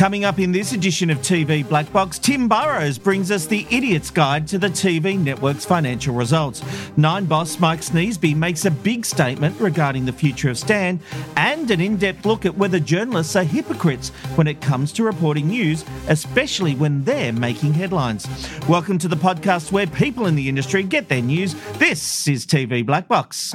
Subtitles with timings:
[0.00, 4.10] Coming up in this edition of TV Black Box, Tim Burrowes brings us the idiot's
[4.10, 6.62] guide to the TV network's financial results.
[6.96, 11.00] Nine boss Mike Sneesby makes a big statement regarding the future of Stan,
[11.36, 15.48] and an in depth look at whether journalists are hypocrites when it comes to reporting
[15.48, 18.26] news, especially when they're making headlines.
[18.66, 21.54] Welcome to the podcast where people in the industry get their news.
[21.76, 23.54] This is TV Black Box.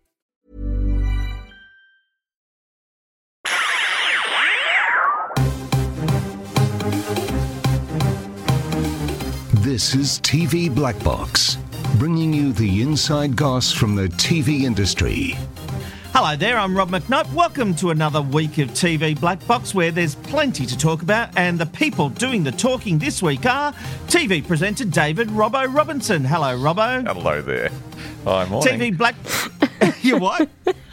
[9.71, 11.57] This is TV Black Box,
[11.95, 15.37] bringing you the inside goss from the TV industry.
[16.13, 17.31] Hello there, I'm Rob McKnight.
[17.33, 21.57] Welcome to another week of TV Black Box where there's plenty to talk about, and
[21.57, 23.71] the people doing the talking this week are
[24.07, 26.25] TV presenter David Robbo Robinson.
[26.25, 27.07] Hello, Robbo.
[27.07, 27.71] Hello there.
[28.25, 28.77] Hi, morning.
[28.77, 29.15] TV Black.
[30.03, 30.49] you what?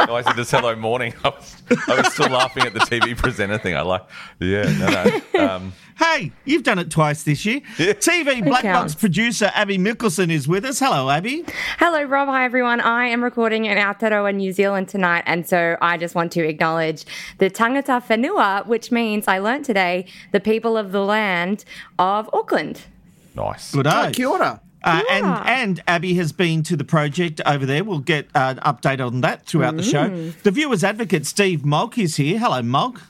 [0.07, 1.15] No, I said this hello morning.
[1.25, 3.77] I was, I was still laughing at the TV presenter thing.
[3.77, 4.07] I like,
[4.39, 5.49] yeah, no, no.
[5.49, 7.61] Um, Hey, you've done it twice this year.
[7.77, 10.79] TV Black Box producer Abby Mickelson is with us.
[10.79, 11.45] Hello, Abby.
[11.79, 12.29] Hello, Rob.
[12.29, 12.81] Hi, everyone.
[12.81, 17.05] I am recording in Aotearoa, New Zealand tonight, and so I just want to acknowledge
[17.39, 21.65] the tangata whenua, which means I learnt today the people of the land
[21.99, 22.83] of Auckland.
[23.35, 23.73] nice.
[23.73, 24.13] Good day.
[24.15, 24.61] Kia ora.
[24.85, 25.43] Uh, and Yeah.
[25.47, 27.83] and Abby has been to the project over there.
[27.83, 30.31] We'll get uh, an update on that throughout the show.
[30.45, 32.39] The viewers advocate Steve Molk is here.
[32.39, 33.03] Hello, Molk.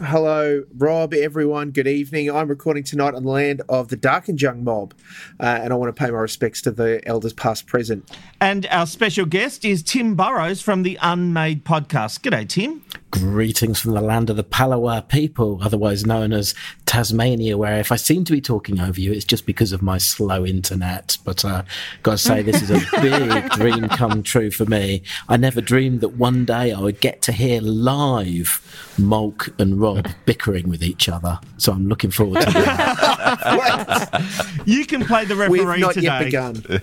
[0.00, 1.70] Hello, Rob, everyone.
[1.70, 2.28] Good evening.
[2.28, 4.92] I'm recording tonight on the land of the Darkinjung mob,
[5.38, 8.10] uh, and I want to pay my respects to the elders past, present.
[8.40, 12.22] And our special guest is Tim Burrowes from the Unmade podcast.
[12.22, 12.84] G'day, Tim.
[13.14, 16.52] Greetings from the land of the Palawa people, otherwise known as
[16.84, 19.98] Tasmania, where if I seem to be talking over you, it's just because of my
[19.98, 21.16] slow internet.
[21.24, 21.62] But uh,
[22.02, 25.04] gotta say, this is a big dream come true for me.
[25.28, 28.60] I never dreamed that one day I would get to hear live
[28.98, 31.38] Molk and Rob bickering with each other.
[31.56, 34.10] So I'm looking forward to that.
[34.66, 36.06] You can play the referee We've not today.
[36.06, 36.82] yet begun.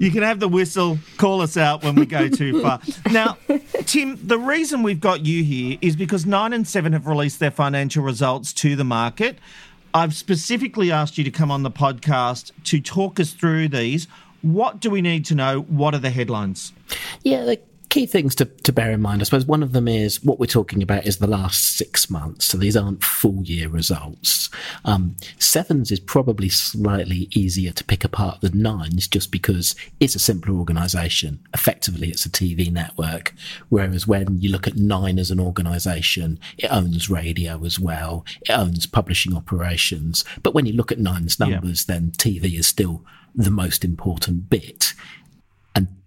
[0.00, 2.80] You can have the whistle, call us out when we go too far.
[3.12, 3.36] Now,
[3.84, 7.50] Tim, the reason we've got you here is because Nine and Seven have released their
[7.50, 9.38] financial results to the market.
[9.92, 14.08] I've specifically asked you to come on the podcast to talk us through these.
[14.40, 15.60] What do we need to know?
[15.60, 16.72] What are the headlines?
[17.22, 20.22] Yeah, the key things to, to bear in mind, I suppose, one of them is
[20.24, 22.46] what we're talking about is the last six months.
[22.46, 24.48] So these aren't full year results.
[24.84, 30.20] Um, sevens is probably slightly easier to pick apart than nines just because it's a
[30.20, 31.40] simpler organisation.
[31.52, 33.34] Effectively, it's a TV network.
[33.68, 38.52] Whereas when you look at nine as an organisation, it owns radio as well, it
[38.52, 40.24] owns publishing operations.
[40.42, 44.94] But when you look at nine's numbers, then TV is still the most important bit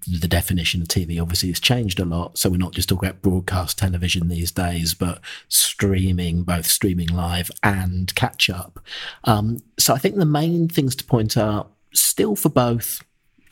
[0.08, 2.38] the definition of TV obviously has changed a lot.
[2.38, 7.50] So we're not just talking about broadcast television these days, but streaming, both streaming live
[7.62, 8.80] and catch up.
[9.24, 13.04] Um, so I think the main things to point out, still for both,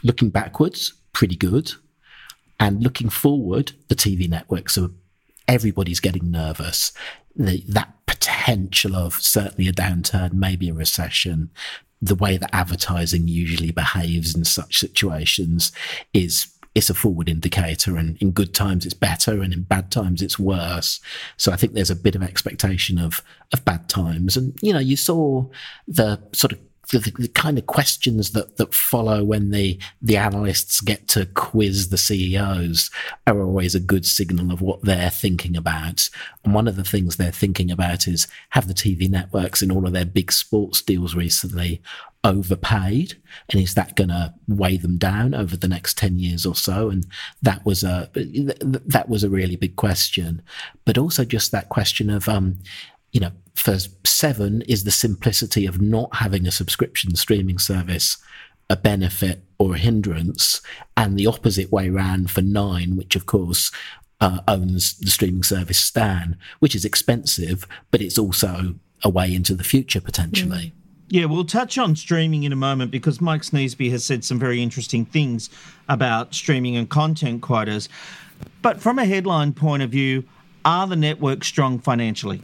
[0.04, 1.74] looking backwards, pretty good,
[2.60, 4.90] and looking forward, the TV networks are
[5.48, 6.94] everybody's getting nervous.
[7.36, 11.50] The, that potential of certainly a downturn, maybe a recession,
[12.02, 15.72] the way that advertising usually behaves in such situations
[16.14, 20.22] is it's a forward indicator and in good times it's better and in bad times
[20.22, 21.00] it's worse.
[21.38, 23.22] So i think there's a bit of expectation of
[23.54, 24.38] of bad times.
[24.38, 25.46] And you know you saw
[25.88, 26.60] the sort of
[26.90, 31.90] the, the kind of questions that, that follow when the the analysts get to quiz
[31.90, 32.90] the CEOs
[33.28, 36.10] are always a good signal of what they're thinking about.
[36.44, 39.86] And one of the things they're thinking about is have the TV networks in all
[39.86, 41.82] of their big sports deals recently
[42.24, 43.16] overpaid?
[43.50, 46.90] And is that going to weigh them down over the next 10 years or so?
[46.90, 47.06] And
[47.42, 50.42] that was a that was a really big question.
[50.86, 52.58] But also just that question of um
[53.12, 58.18] you know for seven is the simplicity of not having a subscription streaming service
[58.70, 60.62] a benefit or a hindrance
[60.96, 63.72] and the opposite way round for nine which of course
[64.22, 69.56] uh, owns the streaming service Stan, which is expensive, but it's also a way into
[69.56, 70.74] the future potentially.
[71.10, 74.62] Yeah, we'll touch on streaming in a moment because Mike Sneesby has said some very
[74.62, 75.50] interesting things
[75.90, 77.90] about streaming and content quotas.
[78.62, 80.24] But from a headline point of view,
[80.64, 82.44] are the networks strong financially?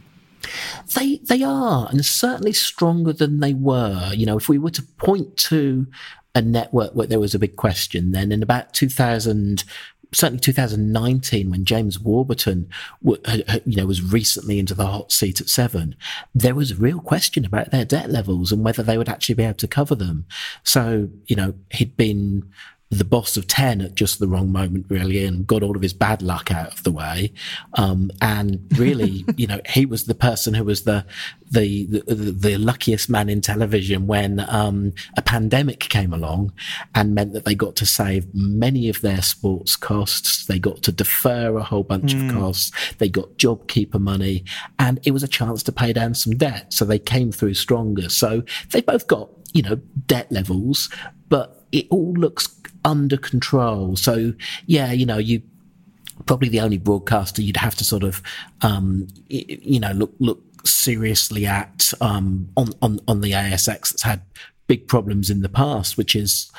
[0.94, 4.12] They they are, and certainly stronger than they were.
[4.14, 5.86] You know, if we were to point to
[6.34, 9.64] a network where there was a big question, then in about 2000,
[10.12, 12.68] certainly 2019 when James Warburton
[13.02, 15.94] you know was recently into the hot seat at 7
[16.34, 19.44] there was a real question about their debt levels and whether they would actually be
[19.44, 20.24] able to cover them
[20.62, 22.42] so you know he'd been
[22.90, 25.92] the boss of 10 at just the wrong moment, really, and got all of his
[25.92, 27.32] bad luck out of the way.
[27.74, 31.04] Um, and really, you know, he was the person who was the,
[31.50, 36.52] the, the, the luckiest man in television when, um, a pandemic came along
[36.94, 40.46] and meant that they got to save many of their sports costs.
[40.46, 42.28] They got to defer a whole bunch mm.
[42.28, 42.40] of hmm.
[42.40, 42.72] costs.
[42.94, 44.44] They got JobKeeper money
[44.78, 46.72] and it was a chance to pay down some debt.
[46.72, 48.08] So they came through stronger.
[48.08, 49.76] So they both got, you know,
[50.06, 50.88] debt levels,
[51.28, 52.46] but it all looks
[52.84, 53.96] under control.
[53.96, 54.32] So
[54.66, 55.42] yeah, you know, you
[56.26, 58.22] probably the only broadcaster you'd have to sort of,
[58.62, 64.22] um, you know, look look seriously at um, on on on the ASX that's had
[64.66, 66.50] big problems in the past, which is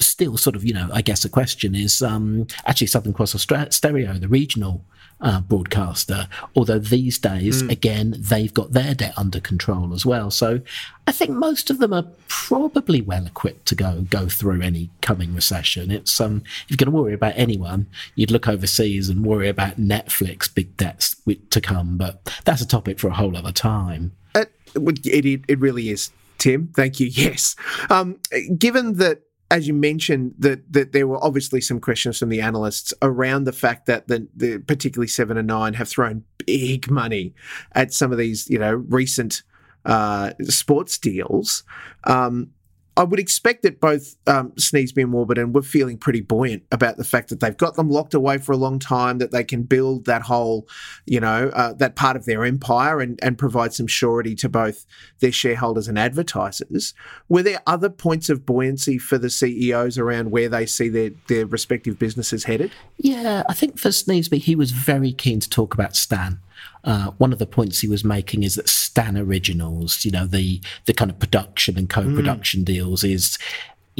[0.00, 4.20] still sort of, you know, I guess a question is um, actually Southern Cross Austereo,
[4.20, 4.84] the regional
[5.20, 6.28] uh, broadcaster.
[6.56, 7.70] Although these days, mm.
[7.70, 10.30] again, they've got their debt under control as well.
[10.30, 10.60] So
[11.06, 15.34] I think most of them are probably well equipped to go go through any coming
[15.34, 15.90] recession.
[15.90, 19.76] It's um, if you're going to worry about anyone, you'd look overseas and worry about
[19.76, 21.16] Netflix big debts
[21.50, 21.96] to come.
[21.96, 24.12] But that's a topic for a whole other time.
[24.34, 24.44] Uh,
[24.74, 26.10] it, it, it really is.
[26.38, 27.10] Tim, thank you.
[27.20, 27.54] Yes.
[27.90, 28.18] Um,
[28.56, 29.20] given that
[29.50, 33.52] as you mentioned, that that there were obviously some questions from the analysts around the
[33.52, 37.34] fact that the, the particularly seven and nine have thrown big money
[37.72, 39.42] at some of these, you know, recent
[39.84, 41.64] uh, sports deals.
[42.04, 42.50] Um,
[42.96, 47.04] I would expect that both um, Sneesby and Warburton were feeling pretty buoyant about the
[47.04, 50.06] fact that they've got them locked away for a long time, that they can build
[50.06, 50.68] that whole,
[51.06, 54.86] you know, uh, that part of their empire and, and provide some surety to both
[55.20, 56.92] their shareholders and advertisers.
[57.28, 61.46] Were there other points of buoyancy for the CEOs around where they see their, their
[61.46, 62.72] respective businesses headed?
[62.98, 66.40] Yeah, I think for Sneesby, he was very keen to talk about Stan
[66.84, 70.60] uh, one of the points he was making is that Stan Originals, you know, the
[70.86, 72.66] the kind of production and co-production mm.
[72.66, 73.38] deals is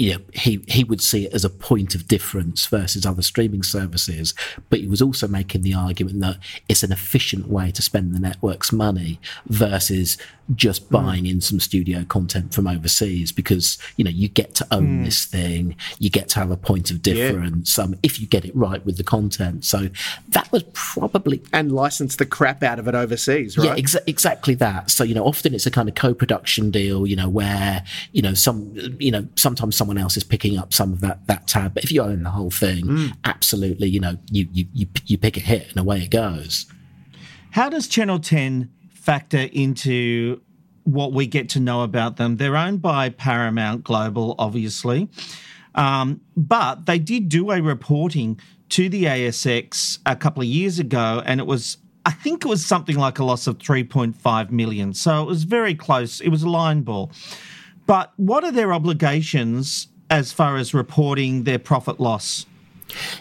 [0.00, 3.62] you know, he, he would see it as a point of difference versus other streaming
[3.62, 4.32] services.
[4.70, 6.38] But he was also making the argument that
[6.70, 10.16] it's an efficient way to spend the network's money versus
[10.56, 10.94] just hmm.
[10.94, 11.30] buying mm.
[11.30, 15.04] in some studio content from overseas because, you know, you get to own mm.
[15.04, 17.84] this thing, you get to have a point of difference yeah.
[17.84, 19.64] um, if you get it right with the content.
[19.64, 19.90] So
[20.30, 21.42] that was probably.
[21.52, 23.66] And license the crap out of it overseas, right?
[23.66, 24.90] Yeah, exa- exactly that.
[24.90, 28.22] So, you know, often it's a kind of co production deal, you know, where, you
[28.22, 31.74] know, some, you know, sometimes someone else is picking up some of that that tab.
[31.74, 33.16] But if you own the whole thing, mm.
[33.24, 36.66] absolutely, you know, you, you you you pick a hit and away it goes.
[37.50, 40.40] How does Channel Ten factor into
[40.84, 42.36] what we get to know about them?
[42.36, 45.08] They're owned by Paramount Global, obviously,
[45.74, 48.40] um, but they did do a reporting
[48.70, 52.64] to the ASX a couple of years ago, and it was I think it was
[52.64, 54.94] something like a loss of 3.5 million.
[54.94, 56.20] So it was very close.
[56.20, 57.12] It was a line ball.
[57.90, 62.46] But what are their obligations as far as reporting their profit loss?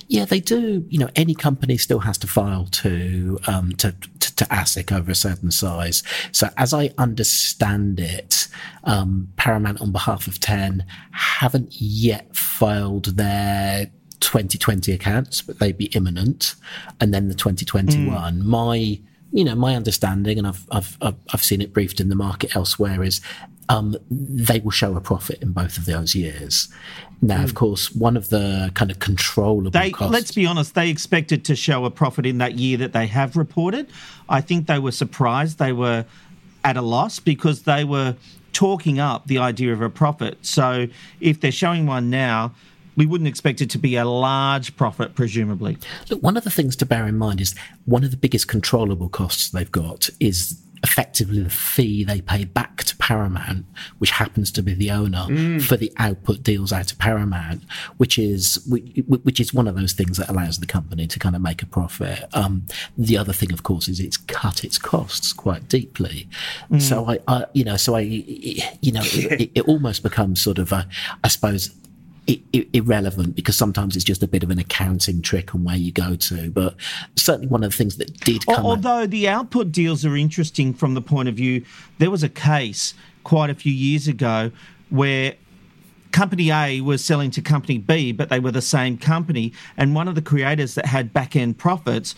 [0.08, 0.86] Yeah, they do.
[0.90, 5.10] You know, any company still has to file to um, to, to, to ASIC over
[5.10, 6.04] a certain size.
[6.32, 8.48] So, as I understand it,
[8.84, 13.88] um, Paramount, on behalf of Ten, haven't yet filed their
[14.20, 16.54] 2020 accounts, but they'd be imminent,
[17.02, 18.36] and then the 2021.
[18.36, 18.44] Mm.
[18.44, 19.00] My
[19.32, 23.04] you know, my understanding, and I've, I've, I've seen it briefed in the market elsewhere,
[23.04, 23.22] is
[23.70, 26.68] um, they will show a profit in both of those years.
[27.22, 27.44] Now, mm.
[27.44, 27.56] of hmm.
[27.56, 30.12] course, one of the kind of controllable they, costs.
[30.12, 33.38] Let's be honest, they expected to show a profit in that year that they have
[33.38, 33.88] reported.
[34.28, 36.06] I think they were surprised they were
[36.64, 38.16] at a loss because they were
[38.54, 40.38] talking up the idea of a profit.
[40.42, 40.88] So
[41.22, 42.54] if they're showing one now,
[42.96, 45.78] we wouldn't expect it to be a large profit, presumably.
[46.10, 49.08] Look, one of the things to bear in mind is one of the biggest controllable
[49.08, 53.66] costs they've got is effectively the fee they pay back to Paramount,
[53.98, 55.62] which happens to be the owner mm.
[55.62, 57.64] for the output deals out of Paramount,
[57.98, 61.42] which is which is one of those things that allows the company to kind of
[61.42, 62.26] make a profit.
[62.34, 62.66] Um,
[62.98, 66.28] the other thing, of course, is it's cut its costs quite deeply.
[66.72, 66.82] Mm.
[66.82, 70.60] So I, I, you know, so I, you know, it, it, it almost becomes sort
[70.60, 70.88] of a,
[71.24, 71.76] I suppose
[72.30, 75.76] I- I- irrelevant because sometimes it's just a bit of an accounting trick on where
[75.76, 76.52] you go to.
[76.52, 76.76] But
[77.16, 78.66] certainly one of the things that did come.
[78.66, 81.66] Although the output deals are interesting from the point of view,
[81.98, 82.94] there was a case
[83.24, 84.52] quite a few years ago
[84.90, 85.34] where
[86.12, 90.08] company A was selling to company B, but they were the same company, and one
[90.08, 92.16] of the creators that had back end profits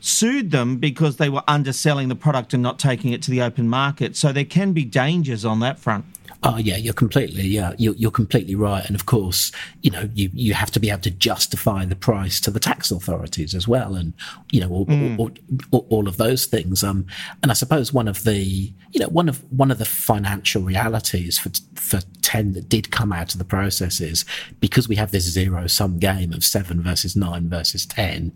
[0.00, 3.68] sued them because they were underselling the product and not taking it to the open
[3.68, 4.16] market.
[4.16, 6.04] So there can be dangers on that front.
[6.44, 10.28] Oh yeah, you're completely yeah, you're, you're completely right, and of course, you know, you
[10.32, 13.94] you have to be able to justify the price to the tax authorities as well,
[13.94, 14.12] and
[14.50, 15.18] you know, all, mm.
[15.18, 15.30] all,
[15.70, 16.82] all, all, of those things.
[16.82, 17.06] Um,
[17.42, 21.38] and I suppose one of the you know one of one of the financial realities
[21.38, 24.24] for for ten that did come out of the process is
[24.60, 28.32] because we have this zero sum game of seven versus nine versus ten,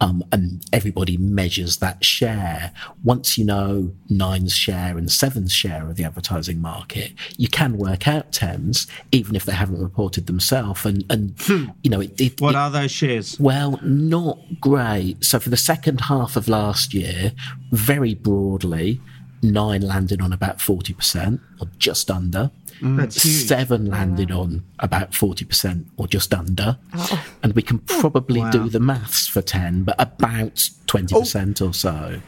[0.00, 2.72] um, and everybody measures that share.
[3.04, 8.08] Once you know nine's share and seven's share of the advertising market, you can work
[8.08, 10.84] out tens, even if they haven't reported themselves.
[10.84, 11.66] And, and hmm.
[11.82, 13.38] you know, it, it, what it, are those shares?
[13.38, 15.24] Well, not great.
[15.24, 17.32] So for the second half of last year,
[17.70, 19.00] very broadly,
[19.42, 22.50] nine landed on about 40% or just under.
[22.80, 22.96] Mm.
[22.96, 23.46] That's huge.
[23.46, 26.78] Seven landed on about 40% or just under.
[26.94, 27.26] Oh.
[27.42, 28.50] And we can probably wow.
[28.50, 30.54] do the maths for 10, but about
[30.86, 31.66] 20% oh.
[31.66, 32.20] or so.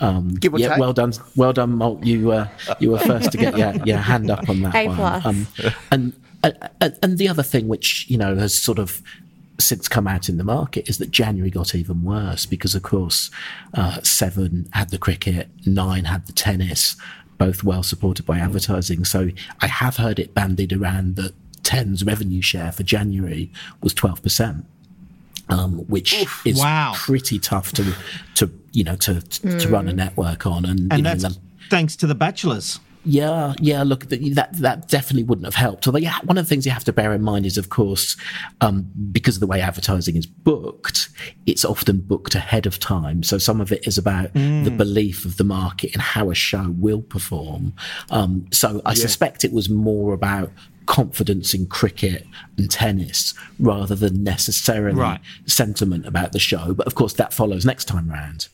[0.00, 0.78] Um, Give or yeah, take.
[0.78, 2.04] well done, well done, Molk.
[2.04, 2.48] You uh,
[2.80, 4.96] you were first to get your, your hand up on that A one.
[4.96, 5.26] Plus.
[5.26, 5.46] Um,
[5.90, 9.00] and, and and the other thing, which you know has sort of
[9.58, 13.30] since come out in the market is that January got even worse because, of course,
[13.74, 16.96] uh, seven had the cricket, nine had the tennis,
[17.38, 19.04] both well supported by advertising.
[19.04, 21.32] So I have heard it bandied around that
[21.62, 23.50] 10's revenue share for January
[23.82, 24.64] was 12%.
[25.48, 26.92] Um, which Oof, is wow.
[26.96, 27.94] pretty tough to,
[28.34, 29.60] to you know, to mm.
[29.60, 31.38] to run a network on, and, and know, that's
[31.70, 32.80] thanks to the Bachelors.
[33.08, 33.84] Yeah, yeah.
[33.84, 35.86] Look, that that definitely wouldn't have helped.
[35.86, 38.16] Although, yeah, one of the things you have to bear in mind is, of course,
[38.60, 41.08] um, because of the way advertising is booked,
[41.46, 43.22] it's often booked ahead of time.
[43.22, 44.64] So some of it is about mm.
[44.64, 47.74] the belief of the market and how a show will perform.
[48.10, 48.94] Um, so I yeah.
[48.96, 50.50] suspect it was more about
[50.86, 52.26] confidence in cricket
[52.58, 55.20] and tennis rather than necessarily right.
[55.46, 56.74] sentiment about the show.
[56.74, 58.48] But of course, that follows next time round.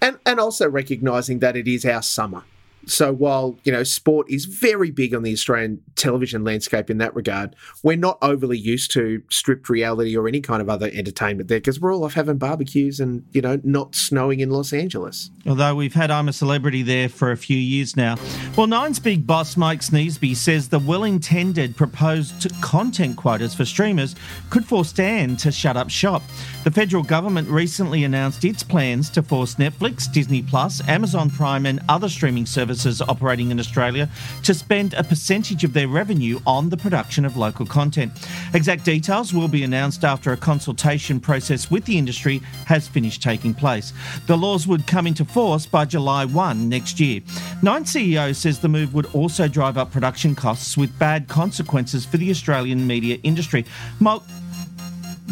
[0.00, 2.44] And and also recognizing that it is our summer.
[2.86, 7.14] So while, you know, sport is very big on the Australian television landscape in that
[7.14, 11.58] regard, we're not overly used to stripped reality or any kind of other entertainment there
[11.58, 15.30] because we're all off having barbecues and, you know, not snowing in Los Angeles.
[15.46, 18.16] Although we've had I'm a Celebrity there for a few years now.
[18.56, 24.16] Well, Nine's big boss Mike Sneesby says the well-intended proposed content quotas for streamers
[24.50, 26.22] could force Stan to shut up shop.
[26.64, 31.80] The federal government recently announced its plans to force Netflix, Disney Plus, Amazon Prime and
[31.88, 34.08] other streaming services services operating in Australia
[34.42, 38.12] to spend a percentage of their revenue on the production of local content.
[38.54, 43.54] Exact details will be announced after a consultation process with the industry has finished taking
[43.54, 43.92] place.
[44.26, 47.20] The laws would come into force by July 1 next year.
[47.62, 52.16] Nine CEO says the move would also drive up production costs with bad consequences for
[52.16, 53.64] the Australian media industry.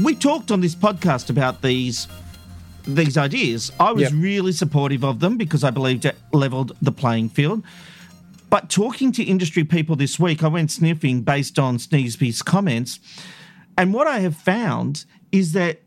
[0.02, 2.06] we talked on this podcast about these
[2.94, 3.72] these ideas.
[3.78, 4.12] I was yep.
[4.14, 7.62] really supportive of them because I believed it leveled the playing field.
[8.48, 12.98] But talking to industry people this week, I went sniffing based on Sneesby's comments.
[13.78, 15.82] And what I have found is that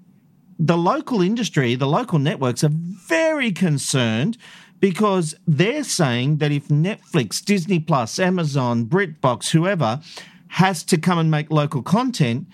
[0.58, 4.38] the local industry, the local networks are very concerned
[4.80, 10.02] because they're saying that if Netflix, Disney Plus, Amazon, BritBox, whoever
[10.48, 12.48] has to come and make local content,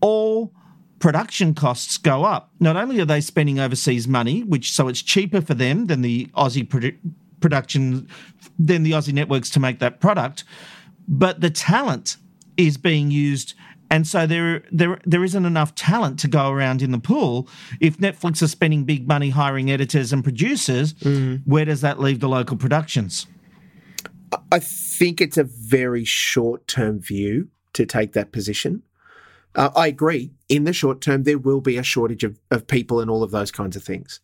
[0.00, 0.52] all
[0.98, 2.50] production costs go up.
[2.60, 6.26] Not only are they spending overseas money, which so it's cheaper for them than the
[6.36, 6.96] Aussie produ-
[7.40, 8.08] production,
[8.58, 10.44] than the Aussie networks to make that product,
[11.08, 12.16] but the talent
[12.56, 13.54] is being used.
[13.90, 17.48] And so there, there, there isn't enough talent to go around in the pool.
[17.80, 21.42] If Netflix are spending big money hiring editors and producers, mm.
[21.44, 23.26] where does that leave the local productions?
[24.50, 28.82] I think it's a very short term view to take that position.
[29.56, 30.30] Uh, I agree.
[30.48, 33.30] In the short term, there will be a shortage of, of people and all of
[33.30, 34.20] those kinds of things.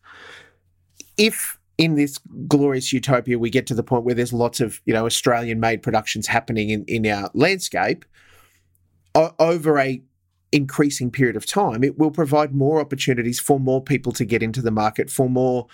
[1.17, 4.93] If in this glorious utopia we get to the point where there's lots of you
[4.93, 8.05] know Australian made productions happening in, in our landscape
[9.15, 10.01] o- over a
[10.51, 14.61] increasing period of time, it will provide more opportunities for more people to get into
[14.61, 15.65] the market, for more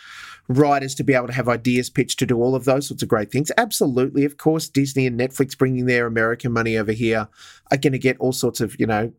[0.47, 3.09] writers to be able to have ideas pitched to do all of those sorts of
[3.09, 3.51] great things.
[3.57, 4.23] Absolutely.
[4.23, 7.27] Of course, Disney and Netflix bringing their American money over here
[7.71, 9.11] are going to get all sorts of, you know,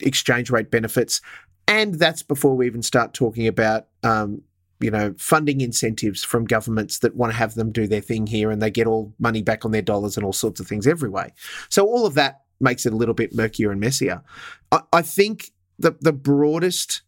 [0.00, 1.20] exchange rate benefits.
[1.68, 4.42] And that's before we even start talking about, um,
[4.78, 8.50] you know, funding incentives from governments that want to have them do their thing here
[8.50, 11.08] and they get all money back on their dollars and all sorts of things every
[11.08, 11.32] way.
[11.68, 14.22] So all of that makes it a little bit murkier and messier.
[14.70, 17.02] I, I think the the broadest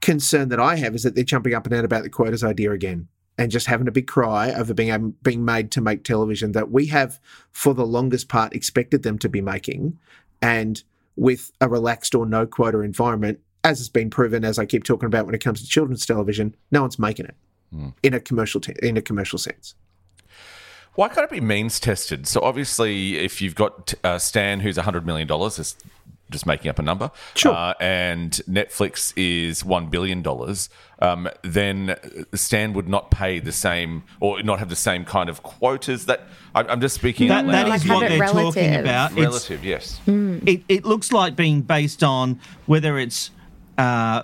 [0.00, 2.72] concern that I have is that they're jumping up and down about the quotas idea
[2.72, 6.70] again and just having a big cry over being being made to make television that
[6.70, 9.98] we have for the longest part expected them to be making
[10.42, 10.84] and
[11.16, 15.06] with a relaxed or no quota environment as has been proven as I keep talking
[15.06, 17.36] about when it comes to children's television no one's making it
[17.74, 17.92] mm.
[18.02, 19.74] in a commercial te- in a commercial sense
[20.96, 22.26] why can't it be means tested?
[22.26, 25.76] So obviously, if you've got uh, Stan, who's hundred million dollars,
[26.30, 27.10] just making up a number.
[27.34, 27.52] Sure.
[27.52, 30.24] Uh, and Netflix is $1 billion,
[30.98, 31.96] um, then
[32.34, 36.22] Stan would not pay the same or not have the same kind of quotas that
[36.54, 38.54] I, am just speaking that, that is what they're relative.
[38.54, 39.12] talking about.
[39.12, 40.00] Relative, it's, yes.
[40.06, 40.48] Mm.
[40.48, 43.30] It, it, looks like being based on whether it's
[43.78, 44.22] uh,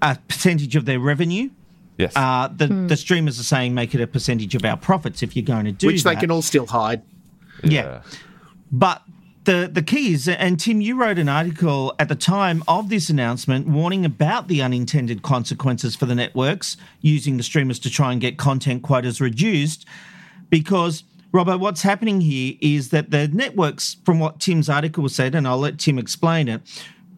[0.00, 1.50] a percentage of their revenue.
[1.98, 2.12] Yes.
[2.16, 2.88] Uh, the, mm.
[2.88, 5.72] the streamers are saying make it a percentage of our profits if you're going to
[5.72, 6.14] do Which that.
[6.14, 7.02] they can all still hide.
[7.62, 7.82] yeah.
[7.82, 8.02] yeah.
[8.72, 9.02] But
[9.44, 13.10] the the key is, and Tim, you wrote an article at the time of this
[13.10, 18.20] announcement warning about the unintended consequences for the networks using the streamers to try and
[18.20, 19.86] get content quotas reduced,
[20.50, 21.04] because.
[21.32, 25.58] Robert, what's happening here is that the networks, from what Tim's article said, and I'll
[25.58, 26.60] let Tim explain it,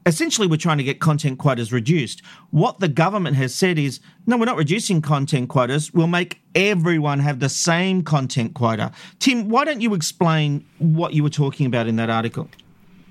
[0.06, 2.22] essentially we're trying to get content quotas reduced.
[2.50, 5.92] What the government has said is, no, we're not reducing content quotas.
[5.92, 8.92] We'll make everyone have the same content quota.
[9.18, 12.48] Tim, why don't you explain what you were talking about in that article?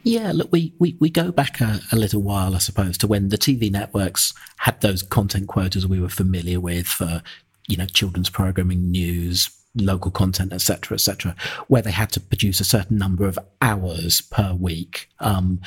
[0.03, 3.29] Yeah, look, we, we, we go back a, a, little while, I suppose, to when
[3.29, 7.23] the TV networks had those content quotas we were familiar with for,
[7.67, 11.35] you know, children's programming, news, local content, etc., etc.,
[11.67, 15.09] where they had to produce a certain number of hours per week.
[15.19, 15.59] Um,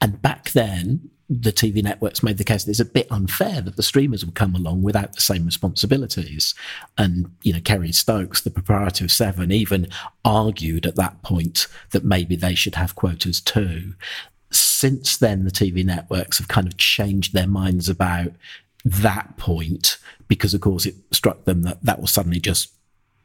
[0.00, 3.76] and back then, the TV networks made the case that it's a bit unfair that
[3.76, 6.54] the streamers would come along without the same responsibilities.
[6.96, 9.88] And, you know, Kerry Stokes, the proprietor of Seven, even
[10.24, 13.94] argued at that point that maybe they should have quotas too.
[14.52, 18.32] Since then, the TV networks have kind of changed their minds about
[18.84, 19.98] that point
[20.28, 22.72] because, of course, it struck them that that will suddenly just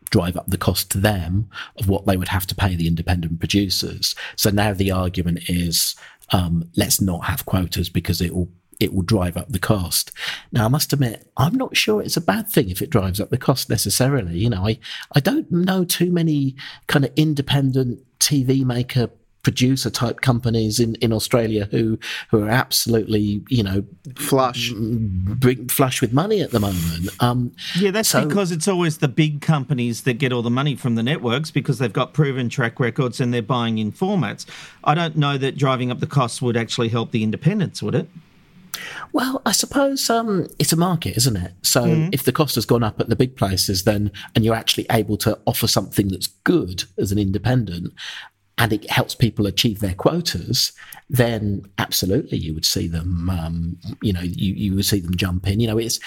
[0.10, 3.40] drive up the cost to them of what they would have to pay the independent
[3.40, 4.14] producers.
[4.36, 5.96] So now the argument is
[6.32, 10.12] um, let's not have quotas because it will it will drive up the cost.
[10.52, 13.30] Now, I must admit, I'm not sure it's a bad thing if it drives up
[13.30, 14.40] the cost necessarily.
[14.40, 14.80] You know, I,
[15.14, 16.56] I don't know too many
[16.88, 19.12] kind of independent TV maker
[19.44, 21.98] producer type companies in, in Australia who
[22.30, 23.84] who are absolutely you know
[24.16, 24.72] flush
[25.70, 27.10] flush with money at the moment.
[27.20, 30.76] Um, yeah, that's so, because it's always the big companies that get all the money
[30.76, 34.46] from the networks because they've got proven track records and they're buying in formats.
[34.84, 38.08] I don't know that driving up the costs would actually help the independents, would it?
[39.14, 41.54] Well, I suppose um, it's a market, isn't it?
[41.62, 44.56] So mm if the cost has gone up at the big places, then and you're
[44.56, 47.94] actually able to offer something that's good as an independent,
[48.58, 50.72] and it helps people achieve their quotas,
[51.10, 55.48] then absolutely you would see them, um, you know, you, you would see them jump
[55.48, 55.60] in.
[55.60, 56.00] You know, it's,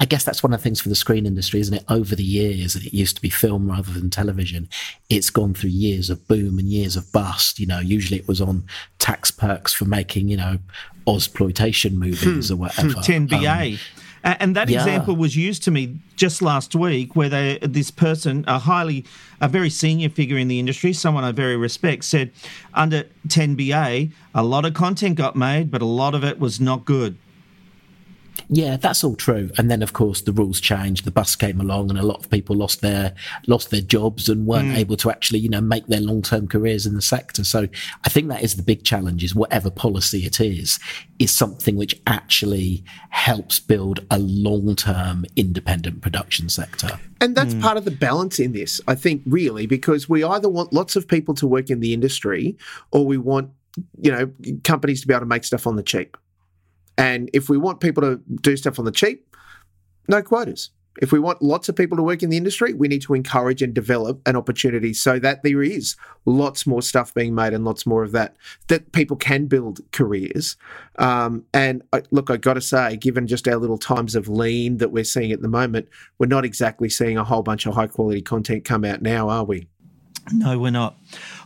[0.00, 1.84] I guess that's one of the things for the screen industry, isn't it?
[1.88, 4.68] Over the years, and it used to be film rather than television.
[5.08, 7.58] It's gone through years of boom and years of bust.
[7.58, 8.64] You know, usually it was on
[8.98, 10.58] tax perks for making, you know,
[11.06, 12.54] Ozploitation movies hmm.
[12.54, 12.88] or whatever.
[13.00, 13.74] 10BA.
[13.74, 13.78] Um,
[14.24, 14.78] and that yeah.
[14.78, 19.04] example was used to me just last week, where they, this person, a highly,
[19.40, 22.30] a very senior figure in the industry, someone I very respect, said
[22.74, 26.84] under 10BA, a lot of content got made, but a lot of it was not
[26.84, 27.16] good.
[28.48, 29.50] Yeah, that's all true.
[29.58, 31.04] And then, of course, the rules changed.
[31.04, 33.14] The bus came along, and a lot of people lost their
[33.46, 34.76] lost their jobs and weren't mm.
[34.76, 37.44] able to actually, you know, make their long term careers in the sector.
[37.44, 37.68] So,
[38.04, 40.78] I think that is the big challenge: is whatever policy it is,
[41.18, 46.98] is something which actually helps build a long term independent production sector.
[47.20, 47.62] And that's mm.
[47.62, 51.06] part of the balance in this, I think, really, because we either want lots of
[51.06, 52.56] people to work in the industry,
[52.90, 53.50] or we want
[54.00, 54.30] you know
[54.64, 56.16] companies to be able to make stuff on the cheap.
[56.98, 59.26] And if we want people to do stuff on the cheap,
[60.08, 60.70] no quotas.
[61.00, 63.62] If we want lots of people to work in the industry, we need to encourage
[63.62, 67.86] and develop an opportunity so that there is lots more stuff being made and lots
[67.86, 68.36] more of that,
[68.68, 70.56] that people can build careers.
[70.98, 74.76] Um, and I, look, I got to say, given just our little times of lean
[74.78, 77.86] that we're seeing at the moment, we're not exactly seeing a whole bunch of high
[77.86, 79.66] quality content come out now, are we?
[80.30, 80.96] No, we're not.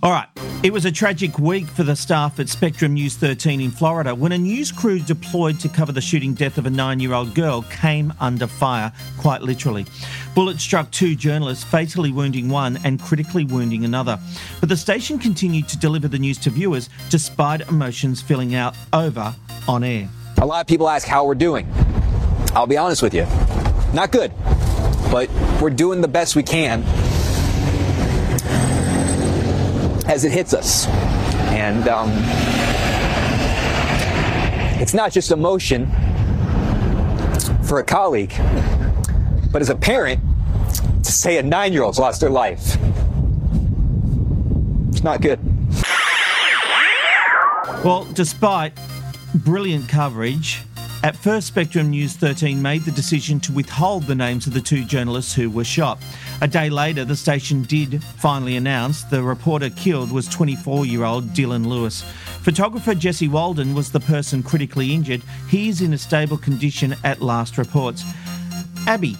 [0.02, 0.28] All right.
[0.62, 4.32] It was a tragic week for the staff at Spectrum News 13 in Florida when
[4.32, 7.62] a news crew deployed to cover the shooting death of a nine year old girl
[7.62, 9.86] came under fire, quite literally.
[10.34, 14.18] Bullets struck two journalists, fatally wounding one and critically wounding another.
[14.60, 19.34] But the station continued to deliver the news to viewers despite emotions filling out over
[19.66, 20.08] on air.
[20.38, 21.66] A lot of people ask how we're doing.
[22.52, 23.26] I'll be honest with you.
[23.94, 24.32] Not good,
[25.10, 25.30] but
[25.62, 26.84] we're doing the best we can
[30.06, 30.86] as it hits us.
[31.52, 32.10] And um,
[34.80, 35.86] it's not just emotion
[37.64, 38.32] for a colleague,
[39.50, 40.20] but as a parent,
[41.02, 42.76] to say a nine year old's lost their life.
[44.88, 45.40] It's not good.
[47.84, 48.72] Well, despite
[49.34, 50.62] brilliant coverage,
[51.02, 54.84] at first Spectrum News 13 made the decision to withhold the names of the two
[54.84, 55.98] journalists who were shot.
[56.40, 61.26] A day later, the station did finally announce the reporter killed was 24 year old
[61.28, 62.02] Dylan Lyons.
[62.42, 65.22] Photographer Jesse Walden was the person critically injured.
[65.48, 68.04] He is in a stable condition at last reports.
[68.86, 69.16] Abby,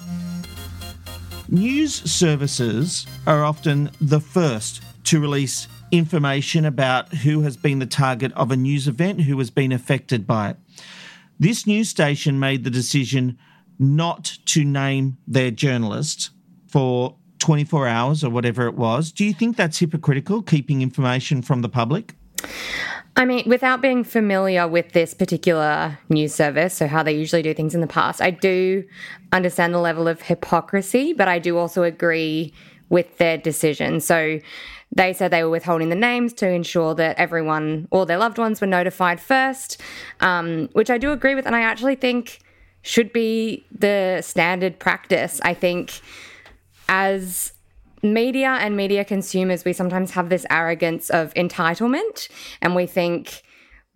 [1.49, 8.33] news services are often the first to release information about who has been the target
[8.33, 10.57] of a news event, who has been affected by it.
[11.39, 13.39] This news station made the decision
[13.79, 16.31] not to name their journalist
[16.67, 19.13] for 24 hours or whatever it was.
[19.13, 22.15] Do you think that's hypocritical, keeping information from the public?
[23.17, 27.55] I mean, without being familiar with this particular news service, so how they usually do
[27.55, 28.85] things in the past, I do
[29.33, 32.53] understand the level of hypocrisy, but I do also agree
[32.89, 34.01] with their decision.
[34.01, 34.39] So
[34.97, 38.61] they said they were withholding the names to ensure that everyone, all their loved ones,
[38.61, 39.81] were notified first,
[40.21, 42.41] um, which I do agree with, and I actually think
[42.83, 45.41] should be the standard practice.
[45.45, 46.01] I think
[46.89, 47.53] as
[48.03, 52.29] media and media consumers, we sometimes have this arrogance of entitlement,
[52.63, 53.43] and we think,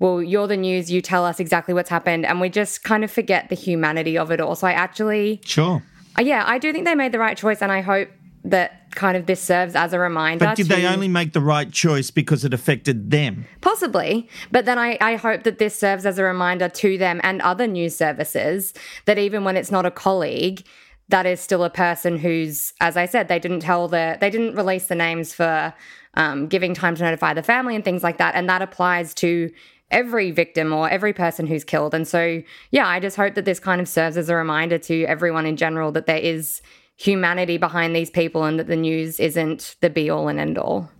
[0.00, 3.10] well, you're the news, you tell us exactly what's happened, and we just kind of
[3.10, 4.54] forget the humanity of it all.
[4.54, 5.82] So I actually, Sure.
[6.18, 8.08] uh, yeah, I do think they made the right choice, and I hope
[8.44, 10.44] that kind of this serves as a reminder.
[10.44, 13.46] But did they only make the right choice because it affected them?
[13.60, 14.28] Possibly.
[14.50, 17.66] But then I, I hope that this serves as a reminder to them and other
[17.66, 18.74] news services
[19.04, 20.64] that even when it's not a colleague,
[21.08, 24.54] that is still a person who's, as I said, they didn't tell the, they didn't
[24.54, 25.74] release the names for
[26.14, 28.34] um, giving time to notify the family and things like that.
[28.34, 29.50] And that applies to
[29.90, 31.94] every victim or every person who's killed.
[31.94, 35.04] And so, yeah, I just hope that this kind of serves as a reminder to
[35.04, 36.62] everyone in general that there is
[37.00, 40.90] humanity behind these people and that the news isn't the be all and end all.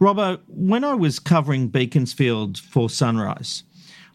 [0.00, 3.62] Robbo, when I was covering Beaconsfield for Sunrise,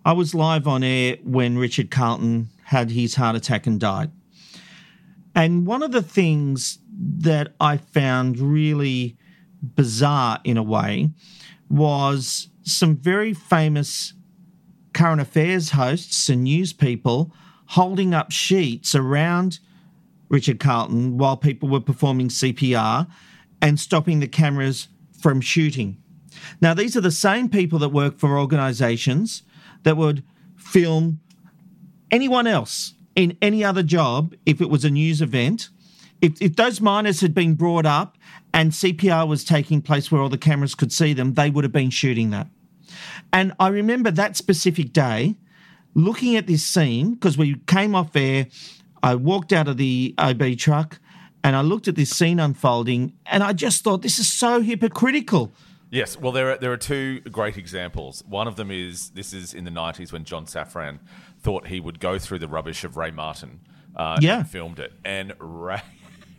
[0.03, 4.11] I was live on air when Richard Carlton had his heart attack and died.
[5.33, 9.17] And one of the things that I found really
[9.61, 11.11] bizarre in a way
[11.69, 14.13] was some very famous
[14.93, 17.33] current affairs hosts and news people
[17.67, 19.59] holding up sheets around
[20.35, 23.07] Richard Carlton while people were performing CPR
[23.61, 25.95] and stopping the cameras from shooting.
[26.59, 29.43] Now, these are the same people that work for organisations
[29.83, 30.23] that would
[30.57, 31.21] film
[32.11, 35.69] anyone else in any other job if it was a news event.
[36.21, 38.17] If, if those miners had been brought up
[38.53, 41.71] and CPR was taking place where all the cameras could see them, they would have
[41.71, 42.47] been shooting that.
[43.31, 45.35] And I remember that specific day
[45.93, 48.47] looking at this scene because we came off air.
[49.05, 50.99] I walked out of the OB truck
[51.43, 55.53] and I looked at this scene unfolding and I just thought, this is so hypocritical.
[55.91, 58.23] Yes, well, there are, there are two great examples.
[58.27, 60.99] One of them is this is in the 90s when John Safran
[61.39, 63.59] thought he would go through the rubbish of Ray Martin
[63.95, 64.39] uh, Yeah.
[64.39, 64.91] and filmed it.
[65.05, 65.81] And Ray,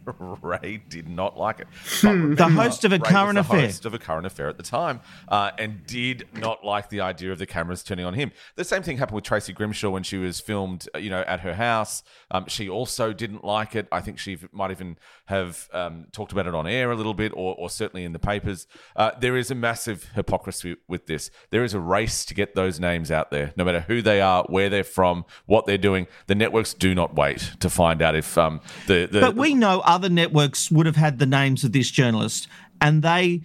[0.42, 1.68] Ray did not like it.
[2.00, 2.34] Hmm.
[2.34, 3.60] The host of a Ray was current the affair.
[3.60, 7.32] host of a current affair at the time uh, and did not like the idea
[7.32, 8.32] of the cameras turning on him.
[8.56, 11.40] The same thing happened with Tracy Grimshaw when she was filmed, uh, you know, at
[11.40, 12.02] her house.
[12.30, 13.88] Um, she also didn't like it.
[13.92, 17.32] I think she might even have um, talked about it on air a little bit,
[17.34, 18.66] or, or certainly in the papers.
[18.94, 21.30] Uh, there is a massive hypocrisy with this.
[21.50, 24.44] There is a race to get those names out there, no matter who they are,
[24.48, 26.06] where they're from, what they're doing.
[26.26, 29.80] The networks do not wait to find out if um, the, the But we know
[29.80, 32.48] other networks would have had the names of this journalist
[32.80, 33.42] and they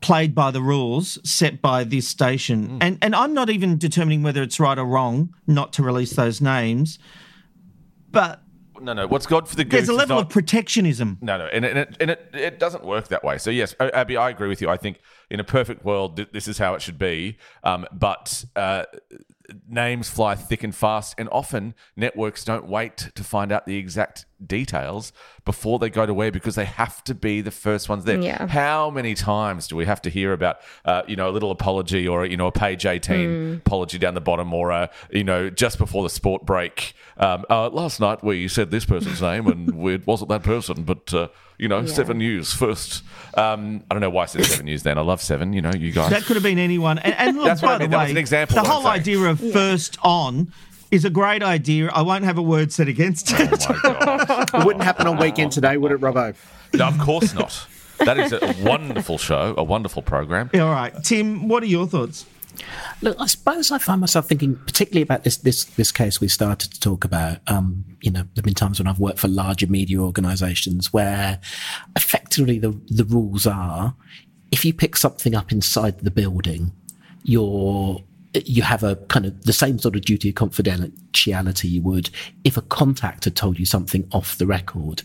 [0.00, 2.78] played by the rules set by this station.
[2.80, 6.40] And and I'm not even determining whether it's right or wrong not to release those
[6.40, 6.98] names.
[8.10, 8.42] But
[8.80, 9.06] no, no.
[9.08, 9.72] What's God for the goose?
[9.72, 11.18] there's a level not- of protectionism.
[11.20, 13.38] No, no, and, and, it, and it, it doesn't work that way.
[13.38, 14.70] So yes, Abby, I agree with you.
[14.70, 17.38] I think in a perfect world, th- this is how it should be.
[17.64, 18.84] Um, but uh,
[19.68, 24.26] names fly thick and fast, and often networks don't wait to find out the exact
[24.46, 25.12] details
[25.44, 28.20] before they go to air because they have to be the first ones there.
[28.20, 28.46] Yeah.
[28.46, 32.06] How many times do we have to hear about, uh, you know, a little apology
[32.06, 33.56] or you know a page eighteen Mm.
[33.58, 36.94] apology down the bottom, or a you know just before the sport break?
[37.16, 41.12] Um, uh, last night we said this person's name and it wasn't that person, but
[41.12, 41.86] uh, you know, Yeah.
[41.86, 43.02] Seven News first.
[43.34, 44.82] Um, I don't know why I said Seven News.
[44.84, 45.52] Then I love Seven.
[45.52, 46.10] You know, you guys.
[46.10, 46.98] That could have been anyone.
[46.98, 47.90] And, and look, That's by I mean.
[47.90, 48.94] the That way, was an example the whole saying.
[49.00, 50.52] idea of first on
[50.90, 51.88] is a great idea.
[51.88, 53.66] I won't have a word said against it.
[53.68, 54.46] Oh my!
[54.60, 56.34] It wouldn't happen on weekend today, would it, Robbo?
[56.74, 57.66] No, of course not.
[57.98, 60.50] That is a wonderful show, a wonderful program.
[60.52, 60.92] Yeah, all right.
[61.02, 62.26] Tim, what are your thoughts?
[63.02, 66.72] Look, I suppose I find myself thinking particularly about this this this case we started
[66.72, 67.38] to talk about.
[67.46, 71.40] Um, you know, there've been times when I've worked for larger media organisations where
[71.96, 73.94] effectively the the rules are
[74.50, 76.72] if you pick something up inside the building,
[77.22, 78.02] you're
[78.46, 82.10] you have a kind of the same sort of duty of confidentiality you would
[82.44, 85.02] if a contact had told you something off the record.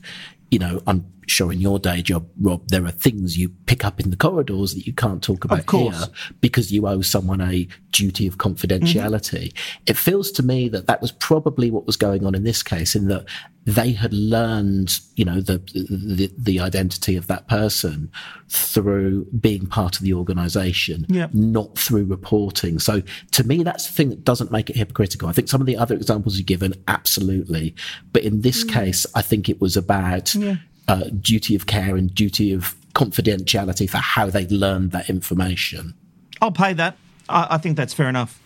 [0.51, 3.99] You know, I'm sure in your day job, Rob, there are things you pick up
[3.99, 6.07] in the corridors that you can't talk about here
[6.41, 9.51] because you owe someone a duty of confidentiality.
[9.53, 9.83] Mm-hmm.
[9.87, 12.95] It feels to me that that was probably what was going on in this case,
[12.95, 13.25] in that
[13.65, 18.11] they had learned, you know, the the, the identity of that person
[18.49, 21.33] through being part of the organisation, Yep.
[21.33, 22.79] not through reporting.
[22.79, 25.29] So to me, that's the thing that doesn't make it hypocritical.
[25.29, 27.73] I think some of the other examples you've given, absolutely,
[28.11, 30.57] but in this case, I think it was about Yeah.
[30.87, 35.93] Uh, duty of care and duty of confidentiality for how they learned that information.
[36.41, 36.97] I'll pay that.
[37.29, 38.39] I, I think that's fair enough.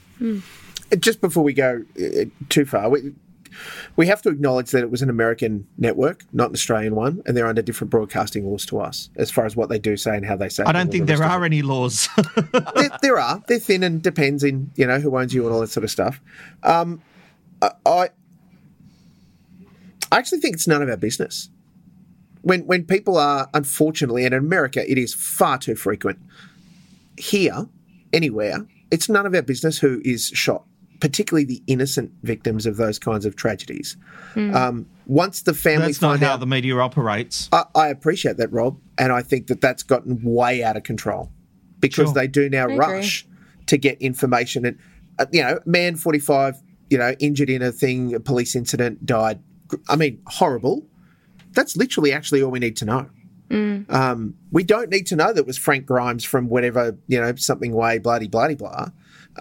[1.00, 3.14] Just before we go uh, too far, we,
[3.96, 7.36] we have to acknowledge that it was an American network, not an Australian one, and
[7.36, 10.26] they're under different broadcasting laws to us as far as what they do say and
[10.26, 10.64] how they say.
[10.64, 12.08] I don't think the there are any laws.
[12.76, 13.44] there, there are.
[13.48, 15.92] They're thin and depends in you know who owns you and all that sort of
[15.92, 16.22] stuff.
[16.64, 17.02] Um,
[17.62, 18.10] I, I
[20.12, 21.50] I actually think it's none of our business.
[22.42, 26.20] When when people are unfortunately, and in America it is far too frequent.
[27.18, 27.68] Here,
[28.14, 30.66] anywhere, it's none of our business who is shot,
[31.00, 33.98] particularly the innocent victims of those kinds of tragedies.
[34.36, 37.50] Um, once the family that's not find how out, the media operates.
[37.52, 41.32] I, I appreciate that, Rob, and I think that that's gotten way out of control
[41.80, 42.14] because Sure.
[42.14, 42.78] they do now I agree.
[42.78, 43.28] rush
[43.66, 44.66] to get information.
[44.66, 44.78] And
[45.18, 49.40] uh, you know, man, forty-five, you know, injured in a thing, a police incident, died.
[49.90, 50.86] I mean, horrible.
[51.58, 53.10] That's literally actually all we need to know.
[53.50, 57.34] Um, we don't need to know that it was Frank Grimes from whatever you know
[57.36, 58.90] something way bloody bloody blah,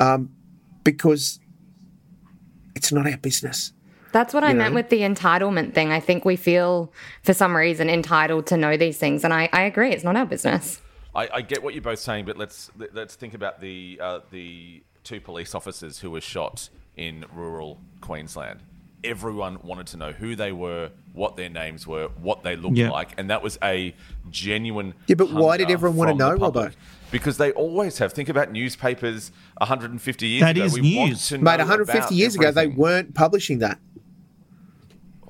[0.00, 0.30] um,
[0.84, 1.40] because
[2.74, 3.72] it's not our business.
[4.12, 5.92] That's what I you meant with the entitlement thing.
[5.92, 9.24] I think we feel, for some reason, entitled to know these things.
[9.24, 10.80] And I, I agree, it's not our business.
[11.14, 14.20] I, I get what you're both saying, but let's let- let's think about the uh,
[14.30, 18.60] the two police officers who were shot in rural Queensland.
[19.04, 22.90] Everyone wanted to know who they were, what their names were, what they looked Yeah.
[22.90, 23.94] like, and that was a
[24.30, 24.94] genuine.
[25.06, 26.72] Yeah, but why did everyone wanna know, public.
[26.72, 26.76] Robbo?
[27.10, 28.12] Because they always have.
[28.12, 29.30] Think about newspapers
[29.60, 30.64] 150 years That ago.
[30.64, 31.28] is we want news.
[31.28, 33.78] to Mate, 150 about years ago, they weren't publishing that.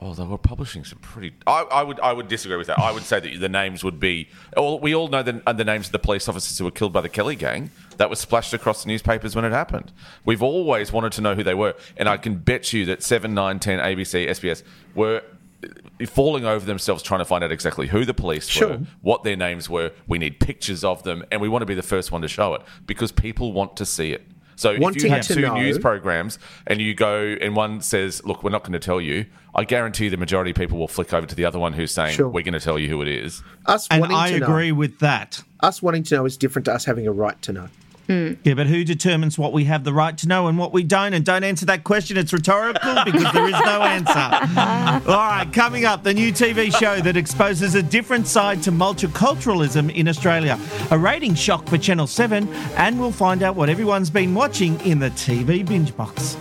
[0.00, 1.34] Oh, they were publishing some pretty.
[1.46, 2.78] I, I would I would disagree with that.
[2.78, 4.28] I would say that the names would be.
[4.54, 7.00] Well, we all know the, the names of the police officers who were killed by
[7.00, 7.70] the Kelly gang.
[7.96, 9.90] That was splashed across the newspapers when it happened.
[10.26, 13.32] We've always wanted to know who they were, and I can bet you that seven,
[13.32, 14.62] nine, ten, ABC, SBS
[14.94, 15.22] were
[15.64, 18.68] uh, falling over themselves trying to find out exactly who the police Sure.
[18.68, 19.92] were, what their names were.
[20.06, 22.52] We need pictures of them, and we want to be the first one to show
[22.52, 24.26] it because people want to see it.
[24.56, 28.42] So if you have two know- news programs and you go and one says, "Look,
[28.42, 31.26] we're not going to tell you," I guarantee the majority of people will flick over
[31.26, 32.28] to the other one who's saying, Sure.
[32.28, 34.74] "We're going to tell you who it is." Us And wanting I to agree know,
[34.76, 35.42] with that.
[35.60, 37.68] us wanting to know is different to us having a right to know.
[38.08, 41.12] Yeah, but who determines what we have the right to know and what we don't?
[41.12, 42.16] And don't answer that question.
[42.16, 45.10] It's rhetorical because there is no answer.
[45.10, 49.94] All right, coming up, the new TV show that exposes a different side to multiculturalism
[49.94, 50.58] in Australia.
[50.90, 54.98] A rating shock for Channel 7, and we'll find out what everyone's been watching in
[54.98, 56.36] the TV binge box.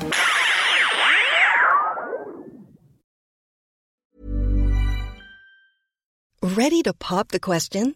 [6.41, 7.95] Ready to pop the question?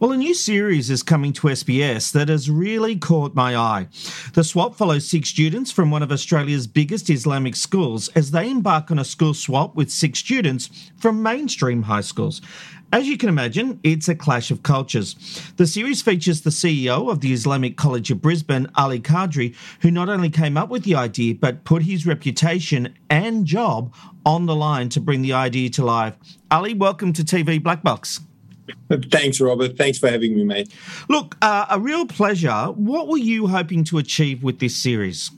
[0.00, 3.88] Well, a new series is coming to SBS that has really caught my eye.
[4.32, 8.90] The swap follows six students from one of Australia's biggest Islamic schools as they embark
[8.90, 12.40] on a school swap with six students from mainstream high schools.
[12.90, 15.16] As you can imagine, it's a clash of cultures.
[15.58, 20.08] The series features the CEO of the Islamic College of Brisbane, Ali Kadri, who not
[20.08, 24.88] only came up with the idea but put his reputation and job on the line
[24.88, 26.14] to bring the idea to life.
[26.50, 28.20] Ali, welcome to TV Black Box.
[29.10, 29.76] Thanks, Robert.
[29.76, 30.72] Thanks for having me, mate.
[31.08, 32.66] Look, uh, a real pleasure.
[32.74, 35.30] What were you hoping to achieve with this series?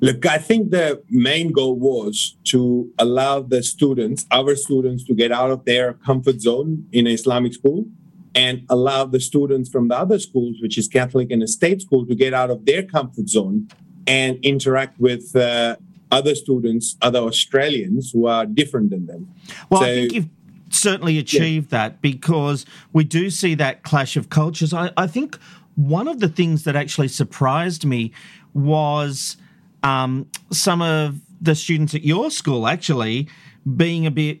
[0.00, 5.30] Look, I think the main goal was to allow the students, our students, to get
[5.30, 7.86] out of their comfort zone in an Islamic school
[8.34, 12.06] and allow the students from the other schools, which is Catholic and a state school,
[12.06, 13.68] to get out of their comfort zone
[14.06, 15.76] and interact with uh,
[16.10, 19.28] other students, other Australians who are different than them.
[19.68, 20.28] Well, So- I think you've
[20.70, 24.72] certainly achieved that because we do see that clash of cultures.
[24.72, 25.38] I, I think
[25.74, 28.12] one of the things that actually surprised me
[28.54, 29.36] was
[29.82, 33.28] um, some of the students at your school actually
[33.76, 34.40] being a bit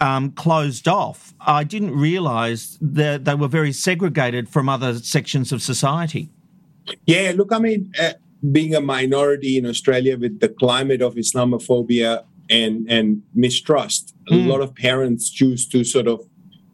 [0.00, 1.34] um, closed off.
[1.40, 6.30] I didn't realise that they were very segregated from other sections of society.
[7.06, 8.12] Yeah, look, I mean, uh,
[8.52, 14.46] being a minority in Australia with the climate of Islamophobia and and mistrust, a Mm.
[14.46, 16.20] lot of parents choose to sort of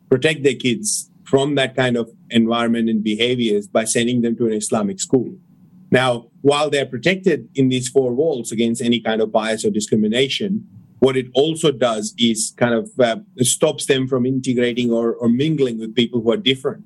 [0.08, 4.52] protect their kids from that kind of environment and behaviors by sending them to an
[4.52, 5.34] Islamic school.
[5.90, 10.66] Now, while they're protected in these four walls against any kind of bias or discrimination,
[10.98, 15.78] what it also does is kind of uh, stops them from integrating or, or mingling
[15.78, 16.84] with people who are different,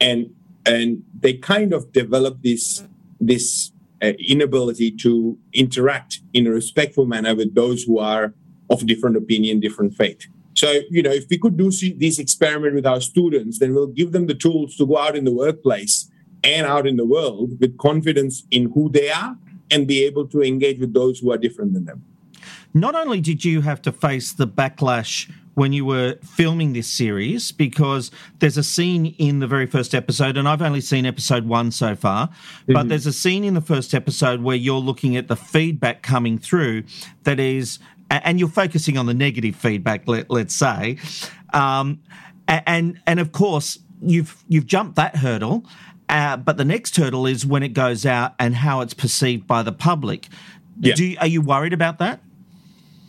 [0.00, 0.30] and
[0.66, 2.84] and they kind of develop this
[3.20, 3.72] this
[4.02, 8.34] uh, inability to interact in a respectful manner with those who are
[8.70, 10.26] of different opinion, different faith.
[10.54, 14.12] So, you know, if we could do this experiment with our students, then we'll give
[14.12, 16.10] them the tools to go out in the workplace
[16.42, 19.36] and out in the world with confidence in who they are
[19.70, 22.04] and be able to engage with those who are different than them.
[22.74, 27.52] Not only did you have to face the backlash when you were filming this series,
[27.52, 31.70] because there's a scene in the very first episode, and I've only seen episode one
[31.70, 32.30] so far,
[32.66, 36.38] but there's a scene in the first episode where you're looking at the feedback coming
[36.38, 36.84] through
[37.24, 37.78] that is,
[38.10, 40.96] and you're focusing on the negative feedback, let, let's say,
[41.52, 42.00] um,
[42.48, 45.66] and and of course you've you've jumped that hurdle.
[46.08, 49.62] Uh, but the next hurdle is when it goes out and how it's perceived by
[49.62, 50.26] the public.
[50.80, 50.94] Yeah.
[50.94, 52.20] Do you, are you worried about that?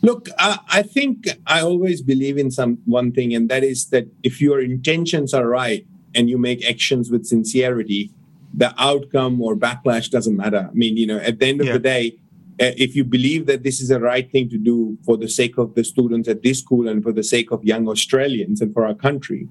[0.02, 4.06] Look, I, I think I always believe in some one thing, and that is that
[4.24, 8.10] if your intentions are right and you make actions with sincerity,
[8.52, 10.68] the outcome or backlash doesn't matter.
[10.70, 11.74] I mean, you know, at the end of Yeah.
[11.74, 12.16] the day,
[12.60, 15.56] uh, if you believe that this is the right thing to do for the sake
[15.56, 18.84] of the students at this school and for the sake of young Australians and for
[18.84, 19.48] our country,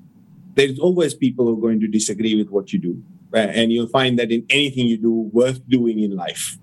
[0.56, 3.02] there's always people who are going to disagree with what you do.
[3.34, 6.58] Uh, and you'll find that in anything you do worth doing in life.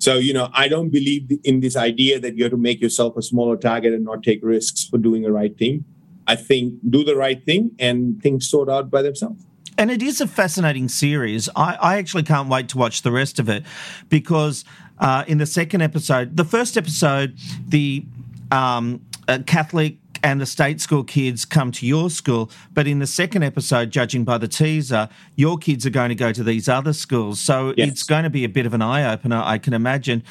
[0.00, 3.16] So, you know, I don't believe in this idea that you have to make yourself
[3.18, 5.84] a smaller target and not take risks for doing the right thing.
[6.26, 9.44] I think do the right thing and things sort out by themselves.
[9.76, 11.48] And it is a fascinating series.
[11.54, 13.64] I, I actually can't wait to watch the rest of it
[14.08, 14.64] because
[14.98, 18.04] uh, in the second episode, the first episode, the
[18.50, 23.06] um, uh, Catholic and the state school kids come to your school, but in the
[23.06, 26.92] second episode, judging by the teaser, your kids are going to go to these other
[26.92, 27.40] schools.
[27.40, 27.88] So Yes.
[27.88, 30.22] it's going to be a bit of an eye opener, I can imagine.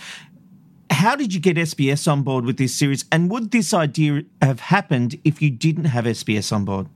[0.92, 3.06] How did you get SBS on board with this series?
[3.12, 6.88] And would this idea have happened if you didn't have SBS on board?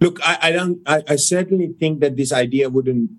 [0.00, 0.78] Look, I, I don't.
[0.86, 3.10] I, I certainly think that this idea wouldn't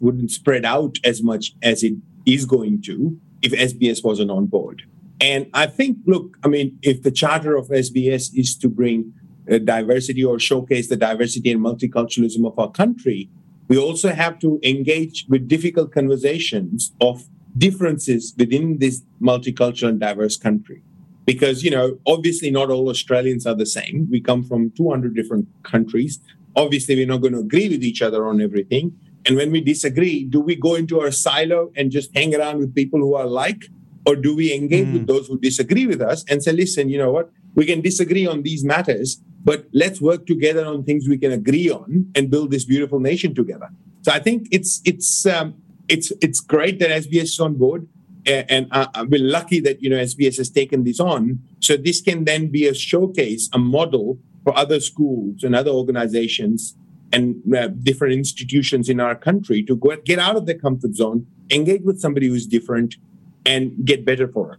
[0.00, 1.94] wouldn't spread out as much as it
[2.26, 4.82] is going to if SBS wasn't on board.
[5.20, 9.12] And I think, look, I mean, if the charter of SBS is to bring
[9.50, 13.30] uh, diversity or showcase the diversity and multiculturalism of our country,
[13.68, 17.24] we also have to engage with difficult conversations of
[17.56, 20.82] differences within this multicultural and diverse country.
[21.24, 24.06] Because you know obviously not all australians are the same.
[24.10, 26.20] We come from 200 different countries.
[26.54, 28.96] Obviously we're not going to agree with each other on everything.
[29.26, 32.74] And when we disagree do we go into our silo and just hang around with
[32.74, 33.64] people who are like
[34.06, 37.12] or do we engage with those who disagree with us and say listen you know
[37.12, 37.30] what?
[37.54, 41.70] We can disagree on these matters but let's work together on things we can agree
[41.70, 43.68] on and build this beautiful nation together.
[44.02, 45.54] So i think it's it's um,
[45.88, 47.88] it's it's great that SBS is on board,
[48.26, 51.40] and uh, uh, we're lucky that you know SBS has taken this on.
[51.60, 56.76] So this can then be a showcase, a model for other schools and other organizations
[57.12, 61.26] and uh, different institutions in our country to go get out of their comfort zone,
[61.50, 62.96] engage with somebody who's different,
[63.46, 64.58] and get better for it.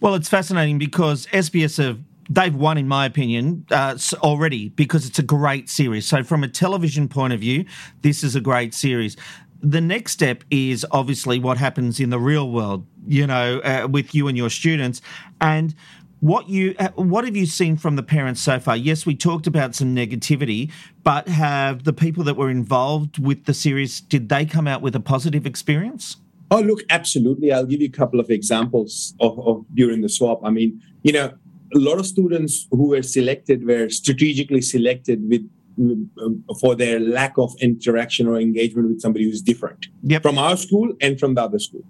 [0.00, 5.18] Well, it's fascinating because SBS have they've won, in my opinion, uh, already because it's
[5.18, 6.06] a great series.
[6.06, 7.64] So, from a television point of view,
[8.02, 9.16] this is a great series.
[9.60, 12.86] The next step is obviously what happens in the real world.
[13.06, 15.00] You know, uh, with you and your students,
[15.40, 15.74] and
[16.20, 18.76] what you uh, what have you seen from the parents so far?
[18.76, 20.70] Yes, we talked about some negativity,
[21.02, 24.94] but have the people that were involved with the series did they come out with
[24.94, 26.16] a positive experience?
[26.50, 27.52] Oh, look, absolutely.
[27.52, 30.40] I'll give you a couple of examples of, of during the swap.
[30.44, 31.34] I mean, you know,
[31.74, 37.38] a lot of students who were selected were strategically selected with um, for their lack
[37.38, 40.22] of interaction or engagement with somebody who's different Yep.
[40.22, 41.84] from our school and from the other school.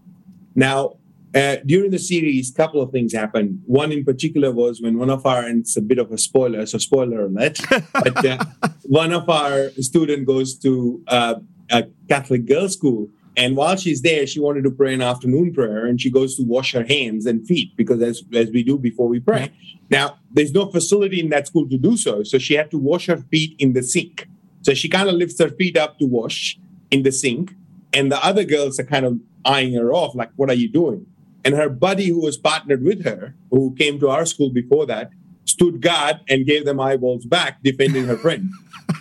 [0.55, 0.97] Now,
[1.35, 3.63] uh, during the series, a couple of things happened.
[3.67, 6.67] One in particular was when one of our, and it's a bit of a spoiler,
[6.67, 7.61] so spoiler alert,
[7.93, 8.45] but uh,
[8.85, 11.37] one of our student goes to uh,
[11.71, 13.09] a Catholic girls' school.
[13.39, 16.43] And while she's there, she wanted to pray an afternoon prayer and she goes to
[16.43, 19.53] wash her hands and feet because as, as we do before we pray.
[19.91, 22.25] Now, there's no facility in that school to do so.
[22.25, 24.27] So she had to wash her feet in the sink.
[24.63, 26.59] So she kind of lifts her feet up to wash
[26.91, 27.55] in the sink.
[27.93, 31.07] And the other girls are kind of eyeing her off, like, what are you doing?
[31.45, 35.13] And her buddy, who was partnered with her, who came to our school before that,
[35.59, 38.51] stood guard and gave them eyeballs back, defending her friend.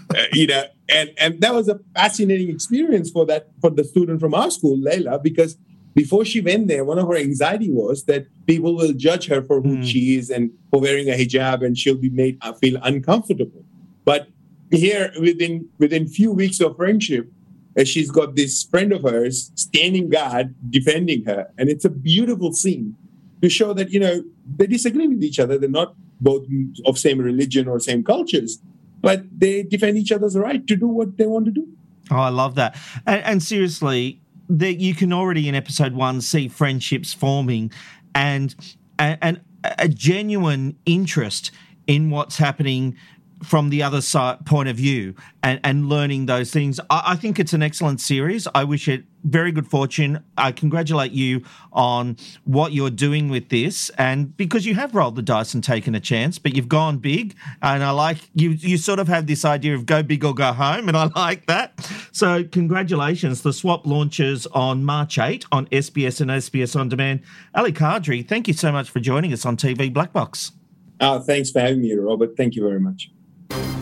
[0.09, 4.19] Uh, you know, and and that was a fascinating experience for that for the student
[4.21, 5.57] from our school, Leila, because
[5.95, 9.61] before she went there, one of her anxiety was that people will judge her for
[9.61, 9.85] who mm.
[9.85, 13.63] she is and for wearing a hijab, and she'll be made uh, feel uncomfortable.
[14.05, 14.27] But
[14.71, 17.29] here, within within few weeks of friendship,
[17.77, 22.53] uh, she's got this friend of hers standing guard defending her, and it's a beautiful
[22.53, 22.95] scene
[23.41, 24.23] to show that you know
[24.57, 25.57] they disagree with each other.
[25.57, 26.45] They're not both
[26.85, 28.59] of same religion or same cultures,
[29.01, 31.67] but they defend each other's right to do what they want to do.
[32.11, 32.77] Oh, I love that.
[33.05, 37.71] And, and seriously, that you can already in episode one see friendships forming,
[38.15, 38.55] and
[38.97, 41.51] and a genuine interest
[41.87, 42.95] in what's happening
[43.43, 45.13] from the other side point of view
[45.43, 46.79] and, and learning those things.
[46.89, 48.47] I, I, think it's an excellent series.
[48.55, 50.23] I wish it very good fortune.
[50.37, 55.21] I congratulate you on what you're doing with this, and because you have rolled the
[55.21, 58.51] dice and taken a chance, but you've gone big, and I like you.
[58.51, 61.45] You sort of have this idea of go big or go home, and I like
[61.47, 61.79] that.
[62.11, 63.41] So congratulations.
[63.41, 67.21] The swap launches on March 8 on SBS and SBS on Demand.
[67.53, 70.53] Ali Kadri, thank you so much for joining us on TV Black Box.
[70.99, 72.35] Oh, thanks for having me, Robert.
[72.35, 73.11] Thank you very much.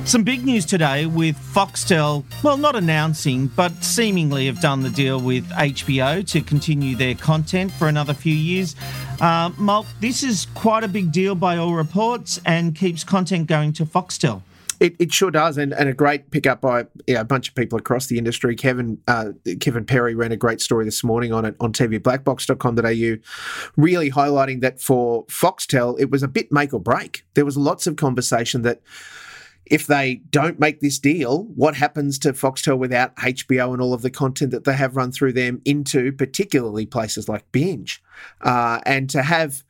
[0.06, 5.20] Some big news today with Foxtel, well, not announcing, but seemingly have done the deal
[5.20, 8.76] with HBO to continue their content for another few years.
[9.20, 13.74] Uh, Molk, this is quite a big deal by all reports and keeps content going
[13.74, 14.44] to Foxtel.
[14.80, 18.06] It, it sure does, and, and a great pickup by a bunch of people across
[18.06, 18.56] the industry.
[18.56, 23.18] Kevin uh, Kevin Perry ran a great story this morning on it on tvblackbox.com.au,
[23.76, 27.26] really highlighting that for Foxtel it was a bit make or break.
[27.34, 28.82] There was lots of conversation that
[29.66, 34.04] if they don't make this deal, what happens to Foxtel without HBO and all of
[34.04, 38.04] the content that they have run through them into, particularly places like Binge?
[38.42, 39.64] Uh, and to have,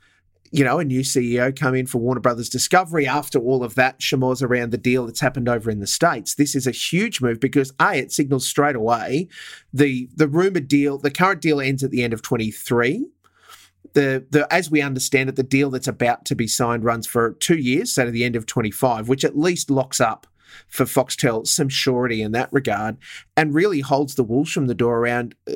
[0.51, 3.99] you know, a new CEO come in for Warner Brothers Discovery after all of that
[3.99, 7.39] schmoz around the deal that's happened over in the States, this is a huge move
[7.39, 9.29] because A, it signals straight away
[9.73, 13.05] the the rumored deal, the current deal ends at the end of 23
[13.95, 17.31] the the as we understand it, the deal that's about to be signed runs for
[17.33, 20.27] two years, so to the end of 25, which at least locks up
[20.67, 22.97] for Foxtel some surety in that regard,
[23.35, 25.33] and really holds the wolves from the door around.
[25.49, 25.55] Uh,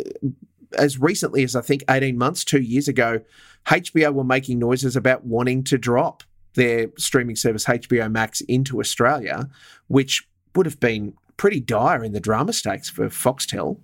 [0.78, 3.22] as recently as I think 18 months, two years ago,
[3.66, 6.24] HBO were making noises about wanting to drop
[6.54, 9.50] their streaming service HBO Max into Australia,
[9.88, 13.80] which would have been pretty dire in the drama stakes for Foxtel.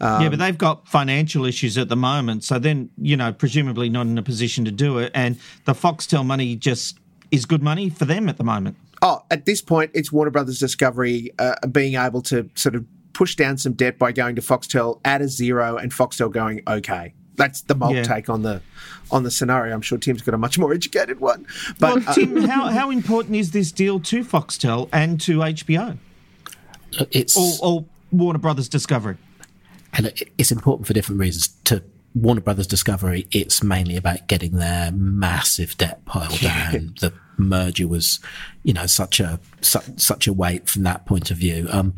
[0.00, 3.88] Um, yeah, but they've got financial issues at the moment, so then you know presumably
[3.88, 6.98] not in a position to do it, and the Foxtel money just
[7.30, 8.76] is good money for them at the moment.
[9.02, 13.36] Oh, at this point, it's Warner Brothers Discovery uh, being able to sort of push
[13.36, 17.14] down some debt by going to Foxtel at a zero, and Foxtel going okay.
[17.36, 18.02] That's the Molk yeah.
[18.02, 18.62] take on the
[19.10, 19.74] on the scenario.
[19.74, 21.46] I'm sure Tim's got a much more educated one.
[21.78, 25.98] But well, Tim, uh, how how important is this deal to Foxtel and to HBO?
[27.10, 29.16] It's or, or Warner Brothers Discovery
[29.94, 31.48] and it's important for different reasons.
[31.64, 31.82] To
[32.14, 36.94] Warner Brothers Discovery, it's mainly about getting their massive debt pile down.
[37.00, 38.20] the merger was,
[38.62, 41.68] you know, such a such, such a weight from that point of view.
[41.70, 41.94] Um,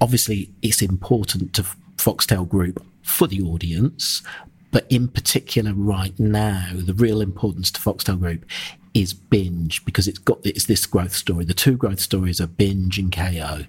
[0.00, 1.64] obviously, it's important to
[1.96, 4.22] Foxtel Group for the audience,
[4.70, 8.44] but in particular, right now, the real importance to Foxtel Group
[8.92, 11.44] is binge because it's got it's this growth story.
[11.44, 13.66] The two growth stories are binge and Kayo.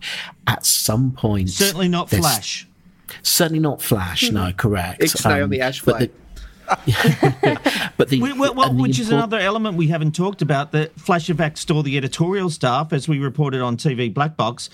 [0.48, 2.68] At some point, certainly not Flash.
[3.22, 4.32] Certainly not Flash.
[4.32, 4.52] No, hmm.
[4.52, 5.02] correct.
[5.02, 6.12] Ixnay um, on the ash flag.
[7.98, 10.72] but the, well, well, which is another element we haven't talked about.
[10.72, 14.70] that Flash have axed all the editorial staff, as we reported on TV Black Box,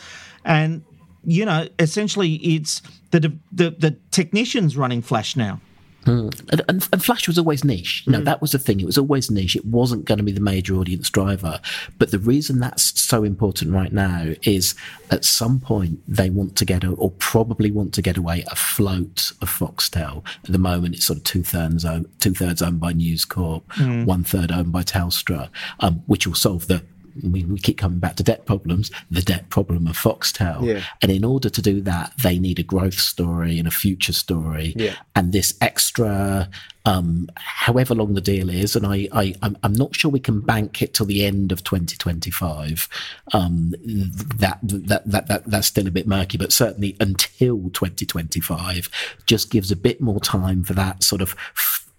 [0.46, 0.84] and
[1.26, 3.20] you know, essentially, it's the
[3.52, 5.60] the, the technicians running Flash now.
[6.06, 6.50] Mm.
[6.52, 8.04] And, and, and, Flash was always niche.
[8.06, 8.26] You know, mm.
[8.26, 8.80] that was the thing.
[8.80, 9.56] It was always niche.
[9.56, 11.60] It wasn't going to be the major audience driver.
[12.00, 14.74] But the reason that's so important right now is
[15.12, 19.32] at some point they want to get, a, or probably want to get away afloat
[19.42, 20.24] of Foxtel.
[20.44, 23.68] At the moment, it's sort of two thirds owned, two thirds owned by News Corp,
[23.74, 24.06] mm.
[24.06, 25.50] one third owned by Telstra,
[25.82, 26.84] um, which will solve the
[27.24, 30.66] we, we keep coming back to debt problems, the debt problem of Foxtel.
[30.66, 30.84] Yeah.
[31.02, 34.74] And in order to do that, they need a growth story and a future story.
[34.76, 34.96] Yeah.
[35.16, 36.50] And this extra,
[36.86, 40.42] um, however long the deal is, and I, I, I'm, I'm not sure we can
[40.42, 42.88] bank it till the end of 2025.
[43.34, 48.90] Um, that, that, that, that, that's still a bit murky, but certainly until 2025
[49.26, 51.36] just gives a bit more time for that sort of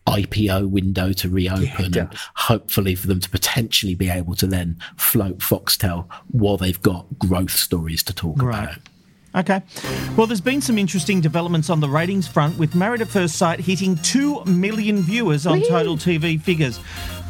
[0.06, 5.38] IPO window to reopen and hopefully for them to potentially be able to then float
[5.38, 8.64] Foxtel while they've got growth stories to talk Right.
[8.64, 8.78] about.
[9.34, 9.62] Okay.
[10.16, 13.60] Well, there's been some interesting developments on the ratings front with Married at First Sight
[13.60, 16.78] hitting 2 million viewers on total TV figures.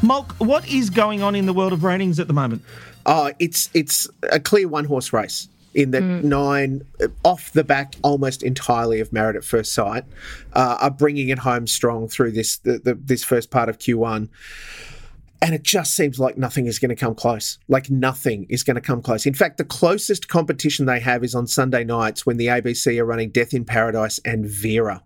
[0.01, 2.61] Molk, what is going on in the world of ratings at the moment?
[3.05, 7.95] Oh, it's it's a clear one horse race in that nine uh, off the back
[8.03, 10.03] almost entirely of Married at First Sight
[10.53, 14.29] uh, are bringing it home strong through this the, the, this first part of Q1.
[15.41, 17.59] And it just seems like nothing is going to come close.
[17.67, 19.25] Like nothing is going to come close.
[19.25, 23.03] In fact, the closest competition they have is on Sunday nights when the ABC are
[23.03, 25.03] running Death in Paradise and Vera.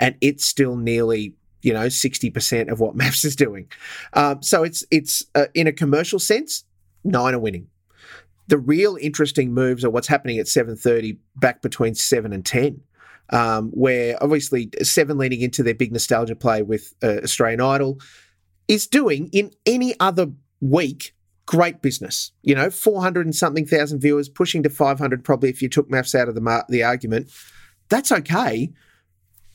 [0.00, 3.70] And it's still nearly, you know, 60% of what MAFS is doing.
[4.12, 6.64] Um, so it's, it's uh, in a commercial sense,
[7.04, 7.68] nine are winning.
[8.50, 12.82] The real interesting moves are what's happening at 7.30 back between 7 and 10.
[13.32, 18.00] Um, where obviously seven leaning into their big nostalgia play with uh, Australian Idol,
[18.66, 21.14] is doing in any other week
[21.46, 22.32] great business.
[22.42, 26.14] You know, 400 and something thousand viewers, pushing to 500 probably if you took MAFS
[26.14, 27.30] out of the, mar- the argument.
[27.88, 28.72] That's okay.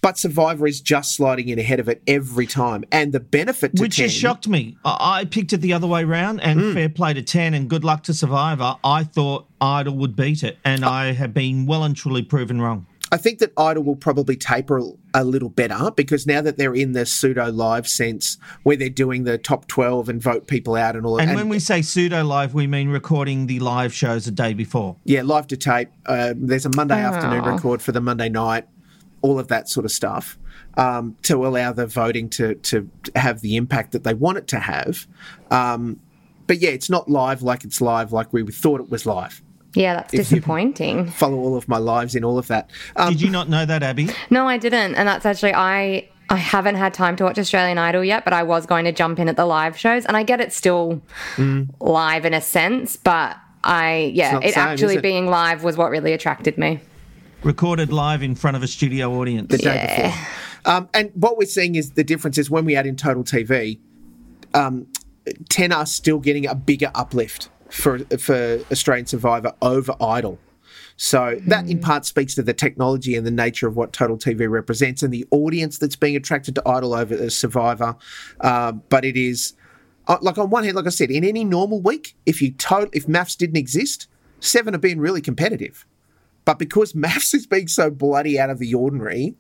[0.06, 2.84] But Survivor is just sliding in ahead of it every time.
[2.92, 4.78] And the benefit to Which 10, has shocked me.
[4.86, 6.74] I picked it the other way round, and Hmm.
[6.76, 8.76] fair play to 10 and good luck to Survivor.
[8.84, 10.90] I thought Idol would beat it, and Oh.
[10.90, 12.86] I have been well and truly proven wrong.
[13.12, 14.80] I think that Idol will probably taper
[15.16, 19.24] a little better because now that they're in the pseudo live sense where they're doing
[19.24, 22.24] the top 12 and vote people out and all And and when we say pseudo
[22.24, 24.98] live, we mean recording the live shows a day before.
[25.04, 25.90] Yeah, live to tape.
[26.06, 27.08] Uh, there's a Monday Oh.
[27.14, 28.66] afternoon record for the Monday night,
[29.26, 30.38] all of that sort of stuff
[30.78, 34.60] um, to allow the voting to, to have the impact that they want it to
[34.60, 35.08] have.
[35.52, 36.00] Um,
[36.48, 39.42] but yeah, it's not live like it's live like we thought it was live.
[39.74, 41.10] Yeah, that's If you- disappointing.
[41.12, 42.70] Follow all of my lives in all of that.
[42.96, 44.10] Um, Did you not know that, Abby?
[44.30, 44.96] No, I didn't.
[44.96, 48.44] And that's actually I I haven't had time to watch Australian Idol yet, but I
[48.44, 51.02] was going to jump in at the live shows and I get it's still
[51.80, 55.02] live in a sense, but I yeah, it same, actually it?
[55.02, 56.80] being live was what really attracted me.
[57.46, 59.50] Recorded live in front of a studio audience.
[59.50, 60.28] the day before.
[60.66, 63.78] Um, and what we're seeing is the difference is when we add in total TV,
[64.56, 64.88] um,
[65.50, 70.40] 10 are still getting a bigger uplift for for Australian Survivor over Idol.
[70.98, 74.50] So that in part speaks to the technology and the nature of what Total TV
[74.50, 77.96] represents and the audience that's being attracted to Idol over the Survivor.
[78.42, 79.54] Uh, but it is
[80.08, 82.90] uh, like on one hand, like I said, in any normal week, if you total
[82.92, 84.08] if MAFS didn't exist,
[84.40, 85.86] seven are being really competitive.
[86.46, 89.36] But because MAFS is being so bloody out of the ordinary,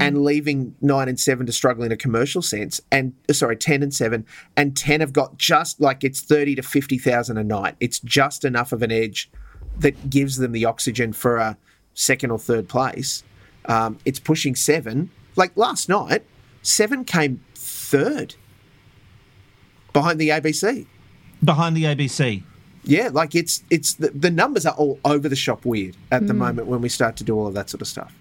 [0.00, 3.82] and leaving nine and seven to struggle in a commercial sense, and uh, sorry, ten
[3.82, 4.24] and seven,
[4.56, 7.76] and ten have got just like it's thirty to fifty thousand a night.
[7.78, 9.30] It's just enough of an edge
[9.78, 11.56] that gives them the oxygen for a
[11.92, 13.22] second or third place.
[13.66, 15.10] Um, it's pushing seven.
[15.36, 16.24] Like last night,
[16.62, 18.36] seven came third
[19.92, 20.86] behind the ABC.
[21.44, 22.42] Behind the ABC.
[22.88, 26.32] Yeah, like it's it's the, the numbers are all over the shop weird at the
[26.32, 26.38] hmm.
[26.38, 28.14] moment when we start to do all of that sort of stuff.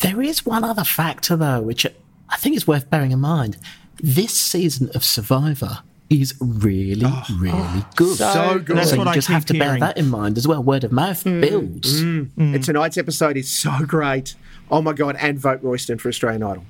[0.00, 1.84] There is one other factor, though, which
[2.28, 3.56] I think is worth bearing in mind.
[4.00, 7.24] This season of Survivor is really, oh.
[7.38, 8.16] really good.
[8.16, 8.76] so good.
[8.76, 10.62] That's so what you I just have keep to bear that in mind as well.
[10.62, 11.40] Word of mouth hmm.
[11.40, 12.00] builds.
[12.00, 12.24] Hmm.
[12.36, 14.36] And tonight's episode is so great.
[14.70, 15.16] Oh my god!
[15.18, 16.64] And vote Royston for Australian Idol.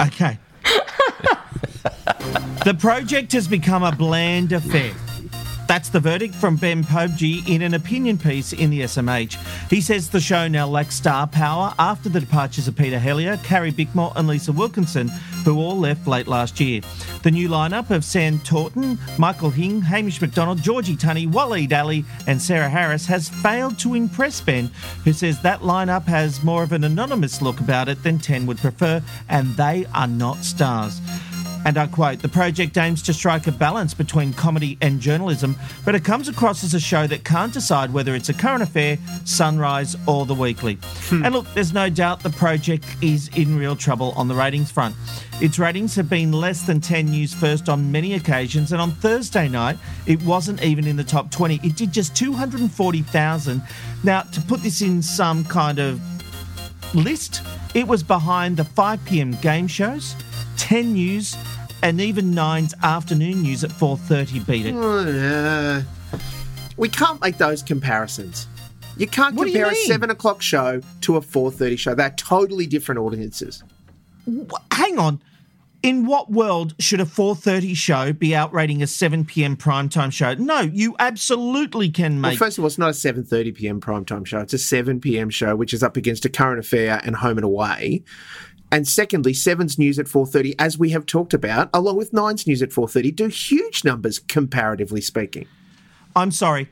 [0.00, 0.38] Okay.
[2.64, 4.94] the project has become a bland affair.
[5.70, 9.36] That's the verdict from Ben Pobjie in an opinion piece in the SMH.
[9.70, 13.70] He says the show now lacks star power after the departures of Peter Hellier, Carrie
[13.70, 15.06] Bickmore, and Lisa Wilkinson,
[15.44, 16.80] who all left late last year.
[17.22, 22.42] The new lineup of Sam Taunton, Michael Hing, Hamish McDonald, Georgie Tunney, Waleed Aly, and
[22.42, 24.72] Sarah Harris has failed to impress Ben,
[25.04, 28.58] who says that lineup has more of an anonymous look about it than 10 would
[28.58, 31.00] prefer, and they are not stars.
[31.64, 35.94] And I quote, the project aims to strike a balance between comedy and journalism, but
[35.94, 39.96] it comes across as a show that can't decide whether it's a current affair, sunrise,
[40.06, 40.78] or the weekly.
[40.82, 41.24] Hmm.
[41.24, 44.94] And look, there's no doubt the project is in real trouble on the ratings front.
[45.40, 49.48] Its ratings have been less than 10 news first on many occasions, and on Thursday
[49.48, 51.60] night, it wasn't even in the top 20.
[51.62, 53.62] It did just 240,000.
[54.02, 56.00] Now, to put this in some kind of
[56.94, 57.42] list,
[57.74, 59.32] it was behind the 5 p.m.
[59.36, 60.14] game shows,
[60.56, 61.36] 10 News,
[61.82, 64.74] and even Nine's afternoon news at 4:30 beat it.
[64.76, 65.82] Oh, yeah.
[66.76, 68.46] We can't make those comparisons.
[68.96, 71.94] You can't What do you compare a seven o'clock show to a four thirty show.
[71.94, 73.62] They're totally different audiences.
[74.72, 75.22] Hang on.
[75.82, 79.56] In what world should a 4:30 show be outrating a 7 p.m.
[79.56, 80.34] primetime show?
[80.34, 82.38] No, you absolutely can Well, make.
[82.38, 84.40] first of all, it's not a seven thirty PM primetime show.
[84.40, 87.44] It's a seven PM show, which is up against a current affair and home and
[87.46, 88.04] away.
[88.72, 92.46] And secondly, Seven's news at four thirty, as we have talked about, along with Nine's
[92.46, 95.46] news at four thirty, do huge numbers comparatively speaking.
[96.14, 96.68] I'm sorry.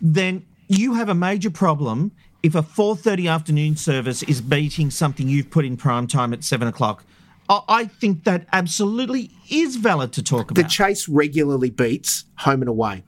[0.00, 5.50] Then you have a major problem if a 4:30 afternoon service is beating something you've
[5.50, 7.04] put in prime time at seven o'clock.
[7.48, 12.62] I, I think that absolutely is valid to talk about The chase regularly beats home
[12.62, 13.04] and away.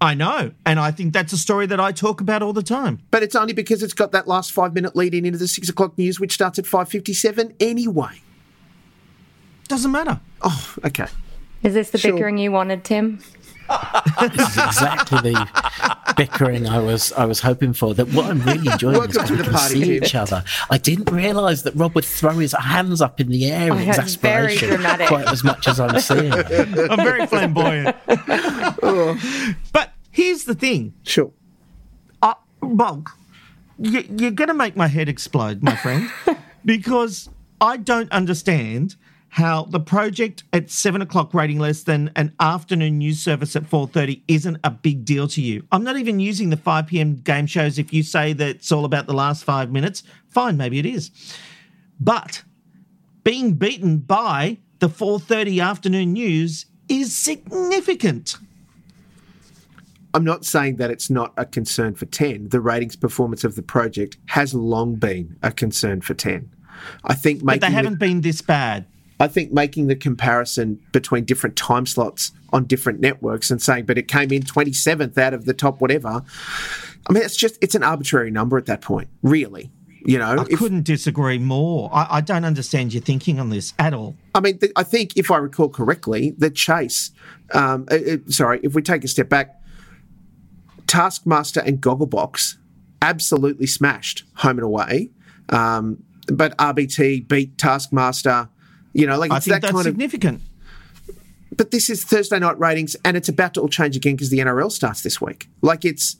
[0.00, 3.00] I know, and I think that's a story that I talk about all the time.
[3.10, 5.68] But it's only because it's got that last five minute lead in into the six
[5.68, 8.20] o'clock news, which starts at five fifty seven anyway.
[9.66, 10.20] Doesn't matter.
[10.42, 11.06] Oh, okay.
[11.62, 12.12] Is this the Sure.
[12.12, 13.18] bickering you wanted, Tim?
[14.20, 17.94] This is exactly the bickering I was I was hoping for.
[17.94, 20.04] That what I'm really enjoying is Welcome that to we the can party, see Tim.
[20.04, 20.44] each other.
[20.70, 23.86] I didn't realise that Rob would throw his hands up in the air Oh, in
[23.86, 26.32] that's exasperation quite as much as I'm seeing.
[26.90, 27.96] I'm very flamboyant.
[29.72, 30.94] but here's the thing.
[31.04, 31.30] Sure.
[32.22, 33.04] Uh, well,
[33.78, 36.10] you, you're going to make my head explode, my friend,
[36.64, 37.28] because
[37.60, 38.96] I don't understand
[39.30, 43.86] how the project at seven o'clock rating less than an afternoon news service at four
[43.86, 45.64] thirty isn't a big deal to you.
[45.70, 47.16] I'm not even using the five p.m.
[47.16, 47.78] game shows.
[47.78, 51.10] If you say that it's all about the last five minutes, fine, maybe it is.
[52.00, 52.42] But
[53.24, 58.36] being beaten by the four thirty afternoon news is significant.
[60.14, 62.48] I'm not saying that it's not a concern for 10.
[62.48, 66.50] The ratings performance of the project has long been a concern for 10.
[67.04, 68.86] I think But they haven't been this bad.
[69.20, 73.98] I think making the comparison between different time slots on different networks and saying, but
[73.98, 76.22] it came in 27th out of the top whatever.
[77.08, 79.70] I mean, it's just, it's an arbitrary number at that point, really.
[80.04, 81.90] You know, I couldn't disagree more.
[81.92, 84.16] I, I don't understand your thinking on this at all.
[84.34, 87.10] I mean, th- I think if I recall correctly, the chase,
[87.52, 89.60] um, uh, uh, sorry, if we take a step back,
[90.86, 92.56] Taskmaster and Gogglebox
[93.02, 95.10] absolutely smashed home and away.
[95.50, 98.48] Um, but RBT beat Taskmaster.
[98.98, 99.92] You know, like I think that that's kind of.
[99.92, 100.42] significant.
[101.56, 104.38] But this is Thursday night ratings, and it's about to all change again because the
[104.38, 105.48] NRL starts this week.
[105.62, 106.16] Like it's,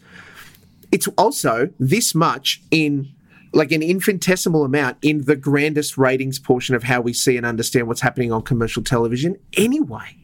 [0.92, 3.08] it's also this much in
[3.52, 7.88] like an infinitesimal amount in the grandest ratings portion of how we see and understand
[7.88, 9.36] what's happening on commercial television.
[9.56, 10.16] Anyway,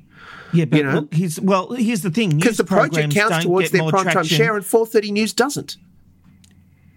[0.52, 0.92] Yeah, but You know?
[1.00, 2.36] look, here's well, here's the thing.
[2.38, 4.36] because the project counts towards their more prime time traction.
[4.36, 5.76] share, and 4:30 News doesn't.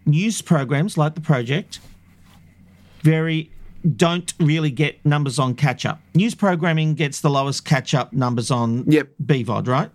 [0.06, 1.80] News programs like the project
[3.02, 3.50] very
[3.96, 6.00] don't really get numbers on catch up.
[6.14, 9.10] News programming gets the lowest catch up numbers on Yep.
[9.26, 9.90] BVOD, right?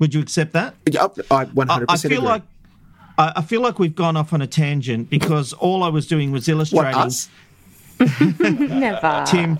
[0.00, 0.74] Would you accept that?
[0.90, 2.18] Yep, I 100% I, I feel agree.
[2.28, 2.42] like
[3.18, 6.32] I, I feel like we've gone off on a tangent because all I was doing
[6.32, 6.92] was illustrating.
[6.98, 7.02] what
[8.00, 8.70] illustrating us?
[8.70, 9.24] Never.
[9.26, 9.58] Tim.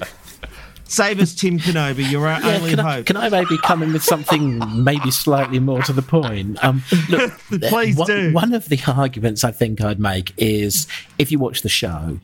[0.84, 2.10] Save us, Tim Kenobi.
[2.10, 3.06] You're our Yeah, only can, I, hope.
[3.06, 6.58] can I maybe come in with something maybe slightly more to the point?
[6.64, 7.30] Um, look,
[7.68, 8.32] Please one, do.
[8.32, 12.18] One of the arguments I think I'd make is if you watch the show,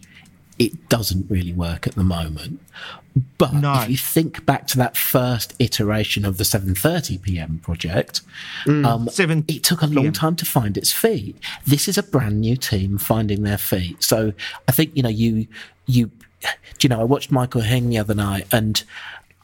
[0.59, 2.61] it doesn't really work at the moment.
[3.39, 3.81] But No.
[3.83, 7.61] if you think back to that first iteration of the 7:30 p.m.
[7.63, 8.21] project,
[8.67, 10.13] um, 7 it took a long PM.
[10.13, 11.37] time to find its feet.
[11.67, 14.03] This is a brand new team finding their feet.
[14.03, 14.33] So
[14.69, 15.47] I think you know you
[15.87, 16.11] you
[16.43, 16.49] do
[16.83, 18.83] you know I watched Michael Hing the other night and.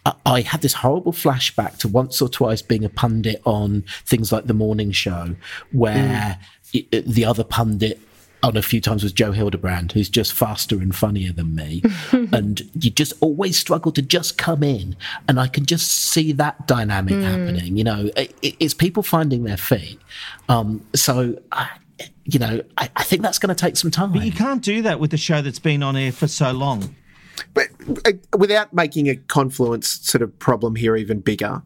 [0.05, 4.33] I- I had this horrible flashback to once or twice being a pundit on things
[4.33, 5.37] like the morning show,
[5.71, 6.39] where
[6.75, 8.01] i- the other pundit
[8.43, 11.83] on a few times was Joe Hildebrand, who's just faster and funnier than me.
[12.13, 14.97] and you just always struggle to just come in.
[15.29, 17.77] And I can just see that dynamic happening.
[17.77, 20.01] You know, it, it's people finding their feet.
[20.49, 21.71] Um, so, I,
[22.25, 24.13] you know, I, I think that's going to take some time.
[24.13, 26.95] But you can't do that with a show that's been on air for so long.
[27.55, 27.69] But
[28.07, 31.63] uh, without making a confluence sort of problem here even bigger,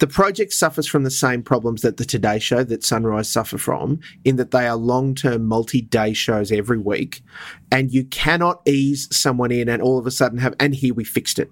[0.00, 4.00] the project suffers from the same problems that the Today Show, that Sunrise suffer from,
[4.24, 7.22] in that they are long term, multi day shows every week.
[7.70, 11.04] And you cannot ease someone in and all of a sudden have, and here we
[11.04, 11.50] fixed it.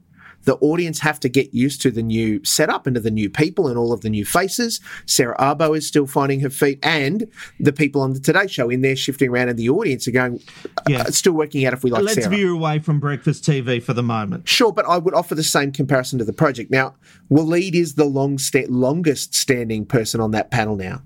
[0.49, 3.69] The audience have to get used to the new setup and to the new people
[3.69, 4.81] and all of the new faces.
[5.05, 7.27] Sarah Abo is still finding her feet, and
[7.61, 10.41] the people on the Today Show in there shifting around, and the audience are going,
[10.89, 11.01] Yeah.
[11.01, 12.35] uh, it's still working out if we like Let's Sarah.
[12.35, 14.49] veer away from breakfast TV for the moment.
[14.49, 16.71] Sure, but I would offer the same comparison to the project.
[16.71, 16.95] Now,
[17.31, 21.03] Waleed is the long sta- longest standing person on that panel now.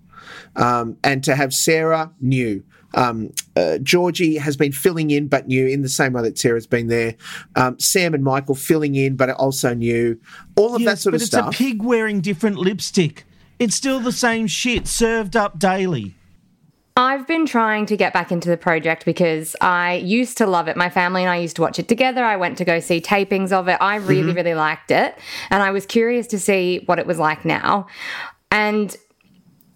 [0.56, 2.64] Um, and to have Sarah, new.
[2.94, 6.66] Um, uh, Georgie has been filling in, but new in the same way that Sarah's
[6.66, 7.14] been there.
[7.56, 10.18] Um, Sam and Michael filling in, but also new.
[10.56, 11.46] All of that sort of stuff.
[11.46, 13.24] But it's a pig wearing different lipstick.
[13.58, 16.14] It's still the same shit served up daily.
[16.94, 20.76] I've been trying to get back into the project because I used to love it.
[20.76, 22.22] My family and I used to watch it together.
[22.22, 23.78] I went to go see tapings of it.
[23.80, 24.36] I really, Mhm.
[24.36, 25.16] really liked it.
[25.48, 27.86] And I was curious to see what it was like now.
[28.50, 28.94] And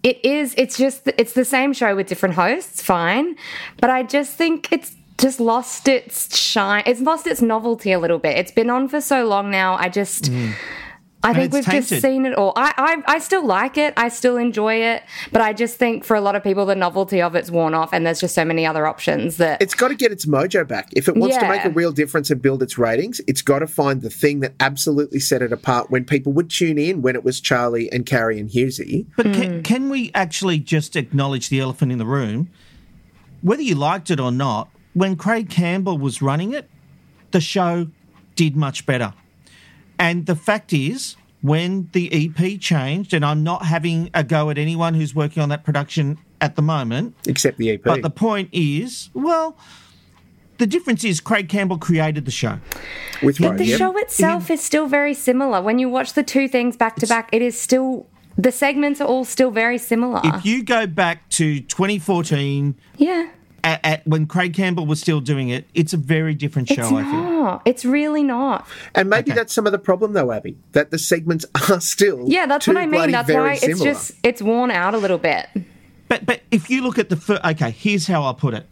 [0.07, 3.35] it is, it's just, it's the same show with different hosts, fine.
[3.81, 6.83] But I just think it's just lost its shine.
[6.85, 8.37] It's lost its novelty a little bit.
[8.37, 9.75] It's been on for so long now.
[9.75, 10.31] I just.
[10.31, 10.53] Mm.
[11.27, 11.89] I think we've tainted.
[11.89, 12.53] just seen it all.
[12.55, 13.93] I, I I still like it.
[13.97, 17.21] I still enjoy it, but I just think for a lot of people the novelty
[17.21, 19.95] of it's worn off, and there's just so many other options that It's got to
[19.95, 20.89] get its mojo back.
[20.93, 23.67] If it wants to make a real difference and build its ratings, it's got to
[23.67, 27.23] find the thing that absolutely set it apart when people would tune in when it
[27.23, 29.07] was Charlie and Carrie and Hughesy.
[29.15, 29.63] But can, mm.
[29.63, 32.49] can we actually just acknowledge the elephant in the room?
[33.41, 36.69] Whether you liked it or not, when Craig Campbell was running it,
[37.31, 37.87] the show
[38.35, 39.13] did much better.
[39.99, 44.57] And the fact is, when the EP changed, and I'm not having a go at
[44.57, 47.83] anyone who's working on that production at the moment, except the EP.
[47.83, 49.57] But the point is, well,
[50.57, 52.59] the difference is Craig Campbell created the show.
[53.21, 55.61] With But the show itself is still very similar.
[55.61, 59.07] When you watch the two things back to back, it is still the segments are
[59.07, 60.21] all still very similar.
[60.23, 63.29] If you go back to 2014, yeah,
[63.67, 66.81] at, at when Craig Campbell was still doing it, it's a very different show.
[66.83, 67.21] it's I feel.
[67.23, 67.61] not.
[67.65, 68.67] It's really not.
[68.95, 72.45] And maybe that's some of the problem, though, Abby, that the segments are still Yeah,
[72.45, 73.11] that's too what I mean.
[73.11, 73.85] That's very why it's similar.
[73.85, 75.47] just it's worn out a little bit.
[76.07, 78.65] But but if you look at the fir- okay, here's how I'll put it: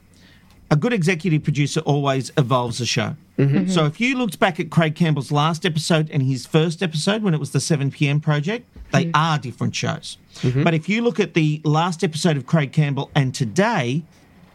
[0.71, 3.15] a good executive producer always evolves a show.
[3.37, 3.69] Mhm.
[3.69, 7.33] So if you looked back at Craig Campbell's last episode and his first episode when
[7.33, 8.21] it was the 7 p.m.
[8.21, 10.17] project, they are different shows.
[10.41, 14.03] But if you look at the last episode of Craig Campbell and today,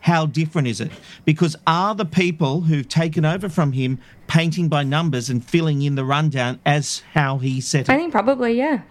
[0.01, 0.91] how different is it?
[1.25, 5.95] Because are the people who've taken over from him painting by numbers and filling in
[5.95, 7.91] the rundown as how he set it?
[7.91, 8.83] I think probably yeah.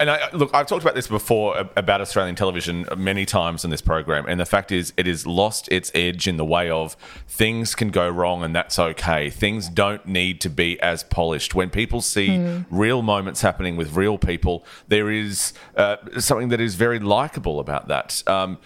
[0.00, 3.80] And I, look, I've talked about this before about Australian television many times in this
[3.80, 6.96] program, and the fact is, it has lost its edge in the way of
[7.28, 9.30] things can go wrong, and that's okay.
[9.30, 11.54] Things don't need to be as polished.
[11.54, 12.64] When people see Mm.
[12.70, 17.88] real moments happening with real people, there is uh, something that is very likable about
[17.88, 18.22] that.
[18.26, 18.58] Um,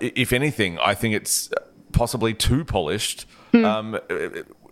[0.00, 1.50] if anything, I think it's
[1.92, 3.26] possibly too polished.
[3.54, 3.98] Um,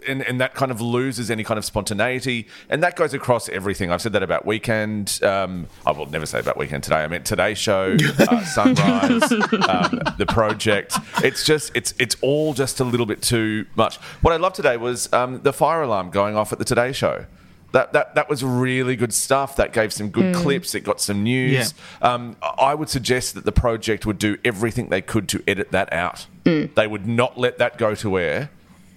[0.06, 3.90] and, and that kind of loses any kind of spontaneity, and that goes across everything.
[3.90, 5.20] I've said that about Weekend.
[5.22, 6.96] Um, I will never say about Weekend today.
[7.04, 10.96] I meant Today Show, uh, Sunrise, um, the Project.
[11.24, 13.96] It's just it's it's all just a little bit too much.
[14.22, 17.26] What I loved today was um, the fire alarm going off at the Today Show.
[17.72, 19.54] That, that that was really good stuff.
[19.54, 20.42] That gave some good Mm.
[20.42, 20.74] clips.
[20.74, 21.72] It got some news.
[22.02, 25.92] Um, I would suggest that the project would do everything they could to edit that
[25.92, 26.26] out.
[26.44, 28.50] They would not let that go to air.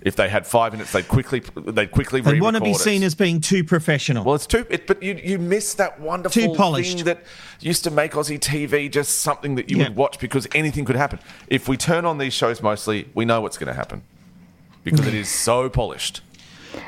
[0.03, 2.77] If they had five minutes, they'd quickly they'd quickly They want to be it.
[2.77, 4.25] seen as being too professional.
[4.25, 6.97] Well, it's too, it, but you you miss that wonderful Too polished.
[6.97, 7.23] thing that
[7.61, 9.85] used to make Aussie TV just something that you Yeah.
[9.85, 11.19] would watch because anything could happen.
[11.47, 14.01] If we turn on these shows mostly, we know what's going to happen
[14.83, 16.19] because it is so polished.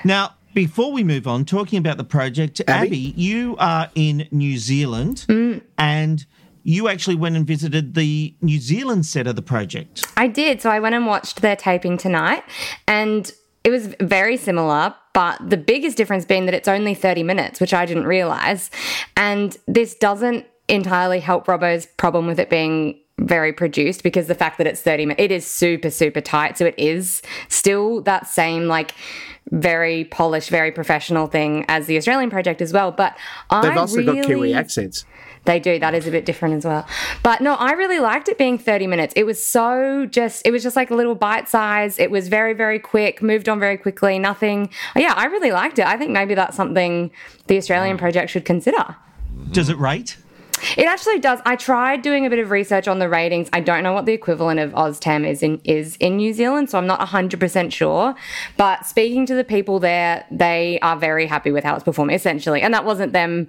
[0.03, 5.25] Now, before we move on, talking about the project, Abby, you are in New Zealand
[5.29, 5.61] mm.
[5.77, 6.25] and
[6.65, 10.03] you actually went and visited the New Zealand set of the project.
[10.17, 10.61] I did.
[10.63, 12.43] So I went and watched their taping tonight,
[12.87, 13.31] and
[13.63, 14.95] it was very similar.
[15.13, 18.69] But the biggest difference being that it's only 30 minutes, which I didn't realize.
[19.15, 24.57] And this doesn't entirely help Robbo's problem with it being very produced because the fact
[24.57, 26.57] that it's 30 minutes, it is super, super tight.
[26.57, 28.93] So it is still that same, like,
[29.51, 32.91] very polished, very professional thing as the Australian project as well.
[32.91, 33.15] But
[33.51, 35.05] They've I also really, got Kiwi accents.
[35.45, 35.79] They do.
[35.79, 36.87] That is a bit different as well.
[37.23, 39.13] But no, I really liked it being 30 minutes.
[39.15, 41.99] It was so just, it was just like a little bite size.
[41.99, 44.69] It was very, very quick, moved on very quickly, nothing.
[44.95, 45.85] Yeah, I really liked it.
[45.85, 47.11] I think maybe that's something
[47.47, 47.99] the Australian mm.
[47.99, 48.95] project should consider.
[49.51, 50.17] Does it rate?
[50.77, 51.39] It actually does.
[51.45, 53.49] I tried doing a bit of research on the ratings.
[53.53, 56.77] I don't know what the equivalent of OzTAM is in is in New Zealand, so
[56.77, 58.15] I'm not 100% sure.
[58.57, 62.61] But speaking to the people there, they are very happy with how it's performing essentially.
[62.61, 63.47] And that wasn't them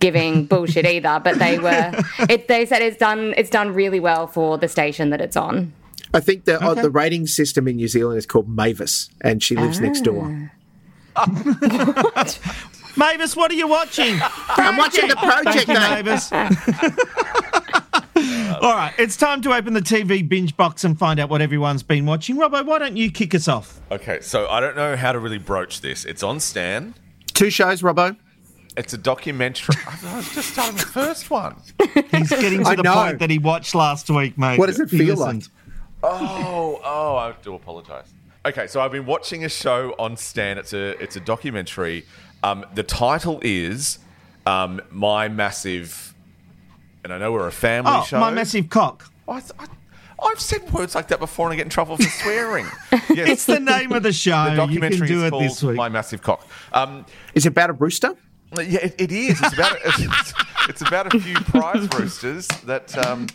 [0.00, 1.92] giving bullshit either, but they were
[2.28, 5.72] it, they said it's done it's done really well for the station that it's on.
[6.14, 9.56] I think the uh, the rating system in New Zealand is called Mavis, and she
[9.56, 10.52] lives next door.
[12.96, 14.18] Mavis, what are you watching?
[14.48, 15.74] I'm watching the project, Thank you.
[15.74, 16.32] Mavis.
[18.62, 21.82] All right, it's time to open the TV binge box and find out what everyone's
[21.82, 22.36] been watching.
[22.36, 23.78] Robbo, why don't you kick us off?
[23.92, 26.04] Okay, so I don't know how to really broach this.
[26.06, 26.94] It's on Stan.
[27.34, 28.16] Two shows, Robbo.
[28.76, 29.74] it's a documentary.
[29.86, 31.56] I was just starting the first one.
[32.10, 32.94] He's getting to I the know.
[32.94, 34.58] point that he watched last week, mate.
[34.58, 35.48] What does it He feel listened.
[36.02, 38.12] Oh, oh, I do apologise.
[38.46, 40.56] Okay, so I've been watching a show on Stan.
[40.56, 42.06] It's a it's a documentary.
[42.42, 43.98] Um, the title is
[44.46, 46.14] um, "My Massive,"
[47.04, 48.20] and I know we're a family Oh, show.
[48.20, 49.10] my massive cock.
[49.28, 49.66] I, I,
[50.22, 52.66] I've said words like that before and I get in trouble for swearing.
[52.92, 54.44] yes, It's the name of the show.
[54.44, 55.76] the you documentary can do is it called this week.
[55.76, 58.14] "My Massive Cock." Um, Is it about a rooster?
[58.56, 59.40] yeah, it, it is.
[59.42, 60.32] It's about it's,
[60.68, 62.96] it's about a few prize roosters that.
[63.06, 63.26] Um,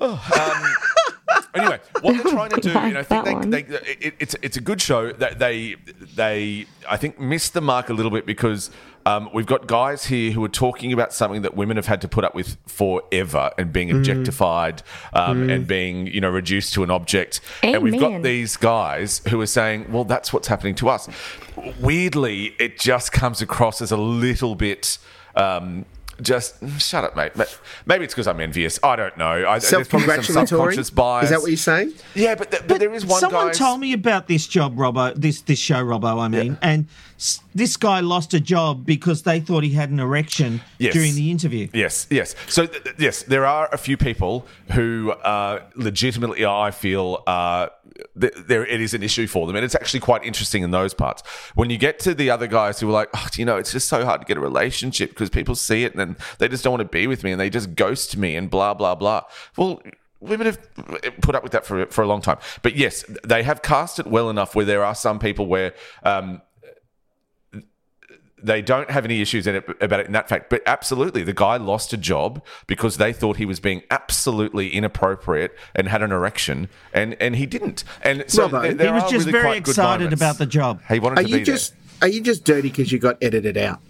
[0.00, 1.13] oh, um,
[1.54, 4.56] anyway, what they're trying to do, you know, I think they, they, it, it's it's
[4.56, 5.12] a good show.
[5.12, 5.76] That they
[6.14, 8.70] they I think missed the mark a little bit because
[9.06, 12.08] um, we've got guys here who are talking about something that women have had to
[12.08, 16.90] put up with forever and being objectified um, and being you know reduced to an
[16.90, 17.40] object.
[17.62, 21.08] And we've got these guys who are saying, well, that's what's happening to us.
[21.80, 24.98] Weirdly, it just comes across as a little bit.
[25.36, 25.84] Um,
[26.22, 27.32] just shut up, mate.
[27.86, 28.78] Maybe it's because I'm envious.
[28.82, 29.24] I don't know.
[29.48, 30.46] I, there's probably some Self-congratulatory?
[30.46, 31.24] subconscious bias.
[31.24, 31.92] Is that what you're saying?
[32.14, 33.52] Yeah, but, th- but there is one Someone guy.
[33.52, 35.14] told me about this job, Robbo.
[35.14, 36.20] This this show, Robbo.
[36.20, 36.86] I mean, and
[37.16, 40.92] s- this guy lost a job because they thought he had an erection Yes.
[40.92, 41.68] during the interview.
[41.72, 42.34] Yes, yes.
[42.48, 47.68] So th- th- yes, there are a few people who uh, legitimately, I feel, uh,
[48.20, 50.94] th- there it is an issue for them, and it's actually quite interesting in those
[50.94, 51.22] parts.
[51.54, 53.88] When you get to the other guys who are like, oh, you know, it's just
[53.88, 56.72] so hard to get a relationship because people see it and then they just don't
[56.72, 59.22] want to be with me and they just ghost me and blah blah blah.
[59.56, 59.82] Well.
[60.20, 60.58] Women have
[61.20, 64.06] put up with that for for a long time, but yes, they have cast it
[64.06, 66.40] well enough where there are some people where um,
[68.44, 70.50] they don't have any issues in it about it in that fact.
[70.50, 75.56] But absolutely, the guy lost a job because they thought he was being absolutely inappropriate
[75.74, 77.84] and had an erection, and and he didn't.
[78.02, 80.80] And so Robbo, there, there He was just really very excited about the job.
[80.88, 83.56] He wanted Are to you be just are you just dirty because you got edited
[83.56, 83.80] out?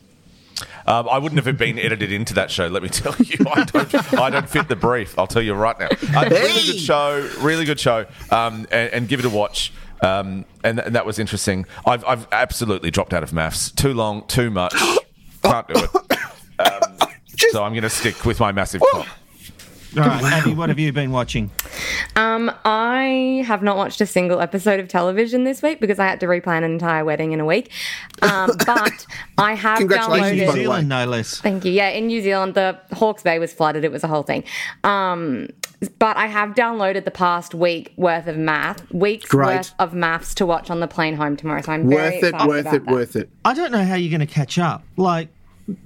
[0.87, 2.69] Um, I wouldn't have been edited into that show.
[2.69, 4.15] Let me tell you, I don't.
[4.15, 5.19] I don't fit the brief.
[5.19, 5.89] I'll tell you right now.
[6.15, 6.67] Uh, Really Hey!
[6.73, 7.29] good show.
[7.41, 8.07] Really good show.
[8.31, 9.73] Um, and, and give it a watch.
[10.03, 11.67] Um, and, and that was interesting.
[11.87, 13.75] I've, I've absolutely dropped out of MAFS.
[13.75, 14.75] Too long, too much.
[15.43, 15.91] Can't do it.
[16.57, 17.09] Um,
[17.51, 19.09] so I'm going to stick with my massive cock.
[19.97, 21.51] All right, Abby, what have you been watching?
[22.15, 26.21] Um, I have not watched a single episode of television this week because I had
[26.21, 27.71] to replan an entire wedding in a week.
[28.23, 30.39] Um, but I have Congratulations, downloaded.
[30.39, 30.55] the way.
[30.63, 31.41] Zealand, no less.
[31.41, 31.73] Thank you.
[31.73, 33.85] Yeah, in New Zealand, the Hawke's Bay was flooded.
[33.85, 34.45] It was a whole thing.
[34.85, 35.49] Um,
[35.89, 39.57] but I have downloaded the past week worth of math, weeks Great.
[39.57, 41.63] worth of MAFS to watch on the plane home tomorrow.
[41.63, 42.93] So I'm very Worth it, worth about it, that.
[42.93, 43.31] worth it.
[43.45, 44.83] I don't know how you're going to catch up.
[44.97, 45.29] Like,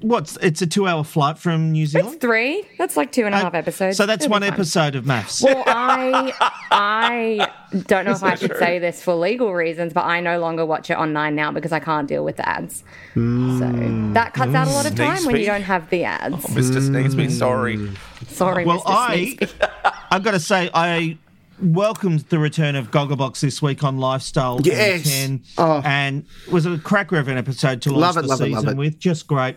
[0.01, 2.21] what's it's a two-hour flight from New It's Zealand?
[2.21, 2.65] three.
[2.79, 3.97] That's like two and a uh, half episodes.
[3.97, 5.45] So that's It'll one episode of MAFS.
[5.45, 6.33] Well, I
[6.71, 7.51] I
[7.87, 10.91] don't know if I should say this for legal reasons, but I no longer watch
[10.91, 12.83] it on Nine now because I can't deal with the ads.
[13.15, 14.13] So hmm.
[14.15, 16.45] that cuts out a lot of time when you don't have the ads.
[16.47, 16.81] Mr.
[16.81, 17.91] Sneesby, sorry.
[18.27, 19.53] Sorry, well, Mr.
[19.61, 21.19] I, I've got to say, I
[21.61, 25.05] welcomed the return of Gogglebox this week on Lifestyle Yes.
[25.05, 25.83] 10, Oh.
[25.85, 28.45] and it was a cracker of an episode to launch Love it, the love it,
[28.45, 28.77] season love it.
[28.77, 28.99] with.
[28.99, 29.57] Just great.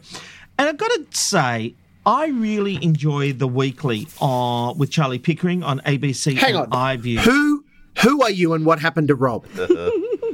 [0.58, 1.76] And I've got to say,
[2.06, 6.98] I really enjoy the weekly uh, with Charlie Pickering on ABC Hang and on.
[7.00, 7.18] iView.
[7.20, 7.64] Who
[8.02, 9.46] who are you and what happened to Rob?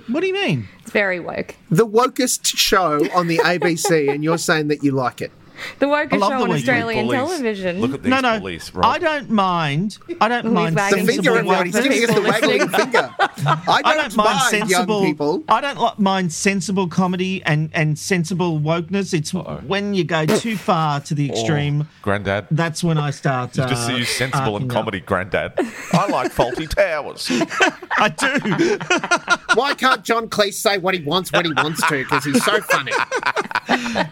[0.09, 0.69] What do you mean?
[0.83, 1.55] It's very woke.
[1.69, 5.33] The wokest show on the ABC, and you're saying that you like it.
[5.79, 7.19] The wokest show the on Australian Bullies.
[7.19, 7.81] television.
[7.81, 8.85] Look at these no, no, police, Rob.
[8.85, 9.97] I don't mind.
[10.21, 13.15] I don't mind wagging Sensible finger, sensible giving us the waggling finger.
[13.19, 14.99] I don't, I don't mind sensible.
[15.01, 15.43] young people.
[15.49, 19.13] I don't li- mind sensible comedy and and sensible wokeness.
[19.13, 21.87] It's when you go too far to the extreme.
[22.01, 22.47] Granddad.
[22.51, 23.55] That's when I start.
[23.57, 24.75] You Uh, just see you sensible in arcing up.
[24.75, 25.53] comedy, Granddad.
[25.93, 27.27] I like Fawlty Towers.
[27.99, 29.55] I do.
[29.59, 31.97] Why can't John Cleese say what he wants when he wants to?
[31.97, 32.91] Because he's so funny.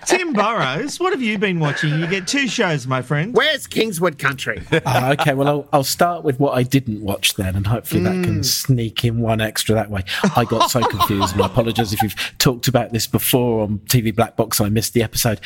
[0.05, 1.99] Tim Burrowes, what have you been watching?
[1.99, 3.35] You get two shows, my friend.
[3.35, 4.61] Where's Kingswood Country?
[4.85, 8.13] Ah, okay, well, I'll, I'll start with what I didn't watch then, and hopefully that
[8.15, 8.23] Mm.
[8.23, 10.03] can sneak in one extra that way.
[10.35, 14.15] I got so confused, and I apologise if you've talked about this before on TV
[14.15, 14.61] Black Box.
[14.61, 15.39] I missed the episode.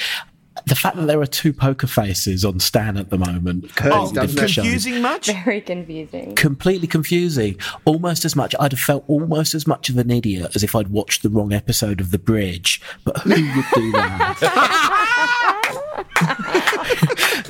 [0.65, 4.17] The fact that there are two poker faces on Stan at the moment, Oh, doesn't
[4.17, 4.21] it?
[4.27, 4.63] different shows.
[4.65, 5.27] confusing much?
[5.45, 6.35] Very confusing.
[6.35, 7.57] completely confusing.
[7.85, 10.89] Almost as much, I'd have felt almost as much of an idiot as if I'd
[10.89, 12.81] watched the wrong episode of The Bridge.
[13.05, 14.37] But who would do that?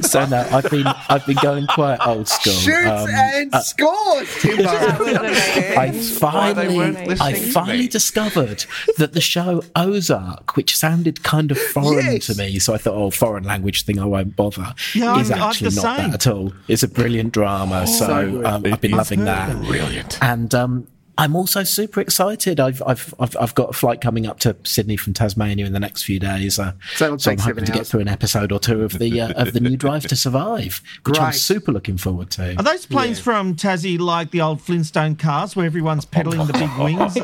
[0.02, 2.54] so no, I've been I've been going quite old school.
[2.54, 5.00] Shoots Um, and uh, scores, Tim Burrowes.
[5.00, 5.78] was amazing.
[5.78, 8.66] I finally, I finally discovered
[8.98, 12.28] that the show Ozark, which sounded kind of foreign Yes.
[12.28, 14.74] to me, so I thought, oh, foreign language thing, I won't bother.
[14.94, 16.12] Yeah, is I'm- I'm the not same.
[16.12, 16.54] that at all.
[16.68, 19.56] It's a brilliant drama, so, So um, I've been loving that.
[19.64, 20.18] Brilliant.
[20.22, 20.88] And um,
[21.20, 22.60] I'm also super excited.
[22.62, 25.80] I've, I've I've I've got a flight coming up to Sydney from Tasmania in the
[25.80, 28.60] next few days, uh, So so I'm hoping seven to get through an episode or
[28.60, 32.32] two of the uh, of the new Drive to Survive, which I'm super looking forward
[32.32, 32.56] to.
[32.58, 36.70] Are those planes from Tassie like the old Flintstone cars where everyone's pedaling the big
[36.78, 37.18] wings?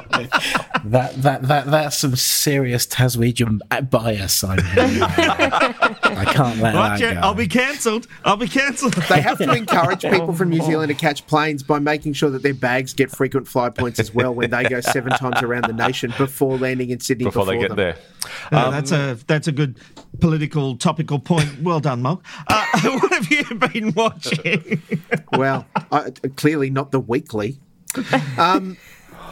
[0.84, 3.60] That that that that's some serious Taswegian
[3.90, 4.44] bias.
[4.44, 4.58] I'm.
[4.62, 7.20] I can't let Watch that it, go.
[7.20, 8.06] I'll be cancelled.
[8.24, 8.94] I'll be cancelled.
[8.94, 12.42] They have to encourage people from New Zealand to catch planes by making sure that
[12.42, 15.72] their bags get frequent fly points as well when they go seven times around the
[15.72, 17.76] nation before landing in Sydney before, before, they get them.
[17.76, 17.96] there.
[18.52, 19.78] Uh, that's a that's a good
[20.20, 21.62] political topical point.
[21.62, 22.24] Well done, Mog.
[22.46, 22.66] Uh,
[23.00, 24.82] what have you been watching?
[25.32, 27.58] Well, I, clearly not the weekly.
[28.38, 28.76] Um,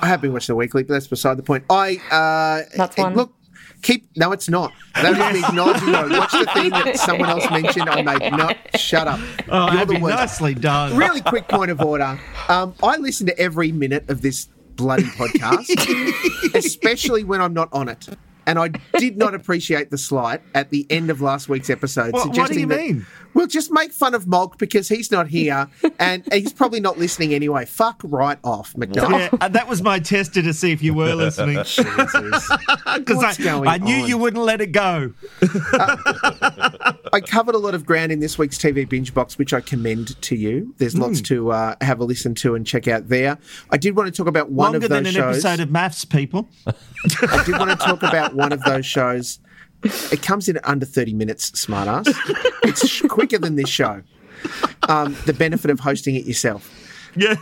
[0.02, 1.64] I have been watching the weekly, but that's beside the point.
[1.70, 3.14] I uh, That's one.
[3.14, 3.34] look.
[3.82, 4.72] Keep no, it's not.
[4.94, 5.92] That was me acknowledging.
[5.92, 7.86] No, watch the thing that someone else mentioned.
[7.88, 8.56] I made not.
[8.78, 9.20] Shut up.
[9.48, 10.16] Oh, You're the worst.
[10.16, 10.96] nicely done.
[10.96, 12.18] Really quick point of order.
[12.48, 15.68] Um, I listen to every minute of this bloody podcast,
[16.54, 18.08] especially when I'm not on it.
[18.46, 18.68] And I
[18.98, 22.12] did not appreciate the slight at the end of last week's episode.
[22.12, 23.06] What- what do you that- mean?
[23.34, 25.68] Well, just make fun of Molk because he's not here
[25.98, 27.64] and he's probably not listening anyway.
[27.66, 29.20] Fuck right off, McDonald.
[29.20, 31.58] Yeah, uh, that was my tester to see if you were listening.
[32.94, 34.08] Because What's I, going I knew on?
[34.08, 35.12] you wouldn't let it go.
[37.12, 40.20] I covered a lot of ground in this week's TV binge box, which I commend
[40.22, 40.74] to you.
[40.78, 41.24] There's lots Hmm.
[41.24, 43.38] to uh, have a listen to and check out there.
[43.70, 45.44] I did want to talk about one Longer of those Longer than an shows.
[45.44, 46.48] episode of MAFS, people.
[46.66, 49.38] I did want to talk about one of those shows.
[49.84, 52.06] It comes in at under 30 minutes, smartass.
[52.62, 54.02] It's sh- quicker than this show.
[54.88, 56.70] Um, the benefit of hosting it yourself.
[57.16, 57.36] Yeah.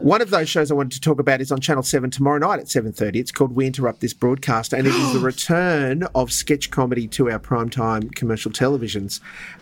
[0.00, 2.60] One of those shows I wanted to talk about is on Channel 7 tomorrow night
[2.60, 3.16] at 7.30.
[3.16, 7.30] It's called We Interrupt This Broadcast, and it is the return of sketch comedy to
[7.30, 9.20] our primetime commercial televisions.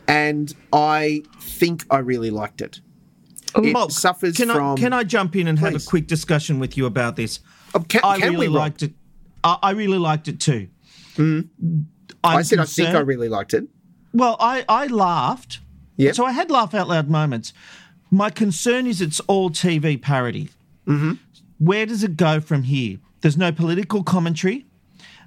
[0.08, 2.80] And I think I really liked it.
[3.56, 4.72] It Molk, suffers can from...
[4.72, 7.40] I, can I jump in and have a quick discussion with you about this?
[7.74, 8.94] Oh, can- I can really we, liked it.
[9.44, 10.68] I, I really liked it too.
[12.24, 13.64] I said I think I really liked it.
[14.12, 15.60] Well, I, I laughed.
[15.96, 16.14] Yep.
[16.14, 17.52] So I had laugh out loud moments.
[18.10, 20.50] My concern is it's all TV parody.
[20.86, 21.12] Mm-hmm.
[21.58, 22.98] Where does it go from here?
[23.20, 24.66] There's no political commentary.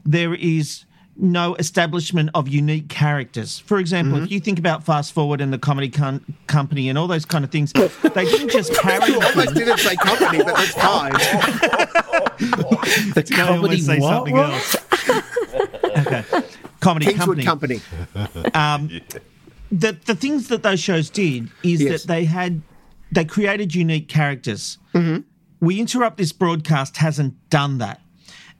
[0.05, 0.85] There is
[1.17, 3.59] no establishment of unique characters.
[3.59, 4.25] For example, Mm-hmm.
[4.25, 7.45] if you think about Fast Forward and the Comedy con- Company and all those kind
[7.45, 9.13] of things, they didn't just parody.
[9.13, 11.13] You almost didn't say comedy, but that's fine.
[13.13, 14.09] the I comedy almost say what?
[14.09, 14.75] something else.
[16.05, 16.23] okay.
[16.85, 17.79] Comedy Kingswood Company.
[18.13, 18.49] Company.
[18.53, 18.89] Um,
[19.71, 22.03] the the things that those shows did is Yes.
[22.03, 22.61] that they had
[23.11, 24.77] they created unique characters.
[24.93, 25.21] Mm-hmm.
[25.59, 28.01] We interrupt this broadcast hasn't done that.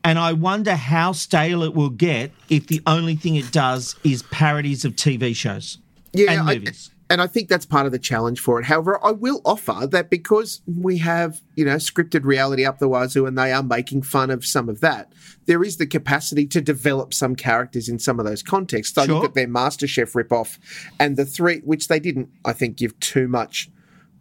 [0.04, 4.24] And I wonder how stale it will get if the only thing it does is
[4.24, 5.78] parodies of TV shows
[6.14, 6.92] Yeah, and I- movies.
[7.10, 8.66] And I think that's part of the challenge for it.
[8.66, 13.28] However, I will offer that because we have, you know, scripted reality up the wazoo
[13.28, 15.14] and they are making fun of some of that,
[15.45, 18.97] there is the capacity to develop some characters in some of those contexts.
[18.97, 19.16] I Sure.
[19.16, 20.58] look at their MasterChef ripoff
[20.99, 23.70] and the three, which they didn't, I think, give too much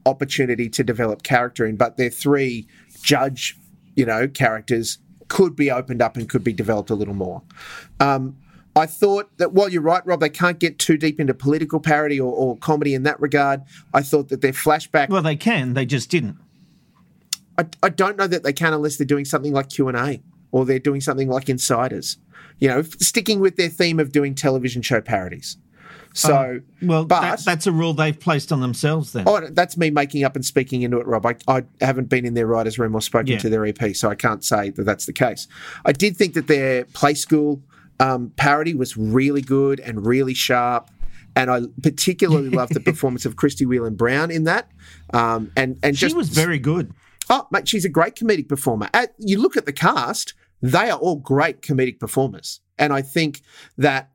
[0.05, 2.69] opportunity to develop character in, but their three
[3.03, 3.57] judge,
[3.97, 7.43] you know, characters could be opened up and could be developed a little more.
[7.99, 8.37] Um,
[8.77, 12.19] I thought that while you're right, Rob, they can't get too deep into political parody
[12.19, 13.63] or, or comedy in that regard.
[13.93, 15.09] I thought that their flashback.
[15.11, 16.37] Well, they can, they just didn't.
[17.57, 20.23] I, I don't know that they can unless they're doing something like Q and A
[20.51, 22.19] or they're doing something like Insiders.
[22.59, 25.57] You know, sticking with their theme of doing television show parodies.
[26.17, 29.25] So, oh, Well, but that, that's a rule they've placed on themselves then.
[29.27, 31.27] Oh, that's me making up and speaking into it, Rob.
[31.27, 33.39] I, I haven't been in their writer's room or spoken Yeah.
[33.39, 35.49] to their EP, so I can't say that that's the case.
[35.85, 37.61] I did think that their Play School
[38.01, 40.91] um, parody was really good and really sharp.
[41.37, 44.71] And I particularly loved the performance of Christie Whelan Browne in that.
[45.13, 46.93] Um, and and she just was very good.
[47.29, 48.89] Oh, mate, she's a great comedic performer.
[48.93, 52.61] At, you look at the cast, they are all great comedic performers.
[52.79, 53.43] And I think
[53.79, 54.11] that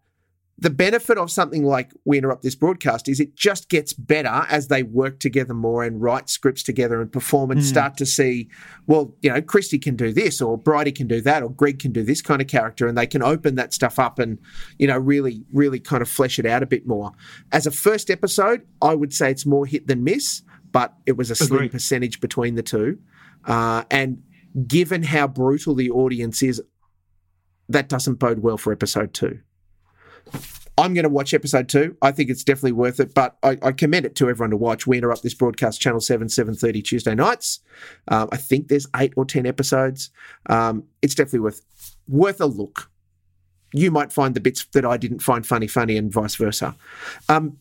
[0.62, 4.68] the benefit of something like We Interrupt This Broadcast is it just gets better as
[4.68, 8.50] they work together more and write scripts together and perform and start to see,
[8.86, 11.94] well, you know, Christie can do this or Bridie can do that or Greg can
[11.94, 14.38] do this kind of character and they can open that stuff up and,
[14.78, 17.14] you know, really, really kind of flesh it out a bit more.
[17.54, 20.42] As a first episode, I would say it's more hit than miss,
[20.74, 21.72] but it was a slim Agreed.
[21.72, 23.00] percentage between the two.
[23.46, 24.22] Uh, and
[24.68, 26.62] given how brutal the audience is,
[27.70, 29.40] that doesn't bode well for episode two.
[30.78, 31.98] I'm going to watch episode two.
[32.02, 34.88] I think it's definitely worth it, but I, I commend it to everyone to watch.
[34.88, 37.60] We interrupt this broadcast, Channel 7, 7.30 Tuesday nights.
[38.08, 40.10] Um, I think there's eight or 10 episodes.
[40.46, 41.62] Um, it's definitely worth
[42.08, 42.90] worth a look.
[43.74, 46.76] You might find the bits that I didn't find funny, funny, and vice versa.
[47.28, 47.58] Um,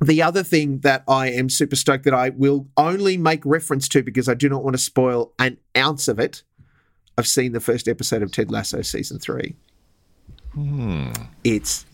[0.00, 4.02] The other thing that I am super stoked that I will only make reference to
[4.02, 6.42] because I do not want to spoil an ounce of it.
[7.18, 9.56] I've seen the first episode of Ted Lasso season three.
[11.44, 11.86] It's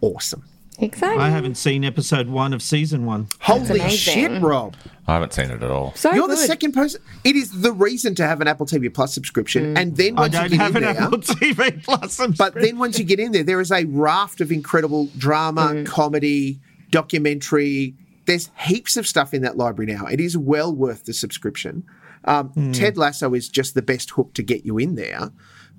[0.00, 0.44] awesome.
[0.78, 1.20] Exciting.
[1.20, 3.28] I haven't seen episode one of season one.
[3.40, 4.74] Holy shit, Rob.
[5.06, 5.92] I haven't seen it at all.
[5.94, 6.46] So You're the good.
[6.46, 7.02] second person.
[7.22, 9.76] It is the reason to have an Apple TV Plus subscription.
[9.76, 12.18] And then I once you don't get have in an there, Apple TV Plus.
[12.38, 15.86] But then once you get in there, there is a raft of incredible drama, Mm.
[15.86, 16.60] comedy,
[16.90, 17.94] documentary.
[18.24, 20.06] There's heaps of stuff in that library now.
[20.06, 21.84] It is well worth the subscription.
[22.24, 22.72] Um, Hmm.
[22.72, 25.30] Ted Lasso is just the best hook to get you in there.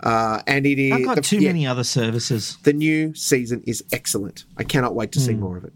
[0.03, 2.57] Uh, and it is I've got the, too yeah, many other services.
[2.63, 4.45] The new season is excellent.
[4.57, 5.39] I cannot wait to see Hmm.
[5.41, 5.73] more of it.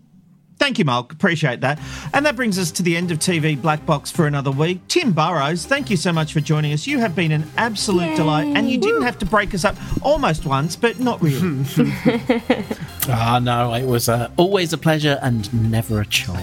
[0.58, 1.12] Thank you, Mark.
[1.12, 1.80] Appreciate that.
[2.14, 4.80] And that brings us to the end of TV Black Box for another week.
[4.88, 6.88] Tim Burrowes, thank you so much for joining us.
[6.88, 10.46] You have been an absolute delight, and you didn't have to break us up almost
[10.46, 11.66] once, but not really.
[13.08, 16.36] Ah, no, it was uh, always a pleasure and never a chore.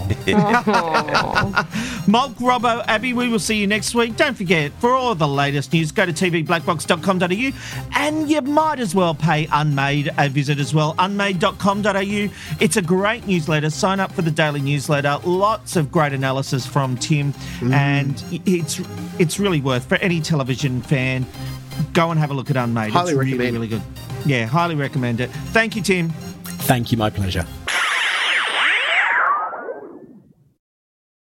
[2.07, 4.15] Molk, Robbo, Abby, we will see you next week.
[4.15, 9.13] Don't forget, for all the latest news, go to tvblackbox.com.au and you might as well
[9.13, 10.95] pay Unmade a visit as well.
[10.99, 12.29] Unmade.com.au.
[12.61, 13.69] It's a great newsletter.
[13.69, 15.19] Sign up for the daily newsletter.
[15.23, 17.73] Lots of great analysis from Tim, mm.
[17.73, 18.81] and it's
[19.19, 21.25] it's really worth for any television fan.
[21.93, 22.91] Go and have a look at Unmade.
[22.91, 23.53] Highly it's really, recommend.
[23.53, 23.81] really good.
[24.25, 25.29] Yeah, highly recommend it.
[25.51, 26.09] Thank you, Tim.
[26.09, 27.45] Thank you, my pleasure.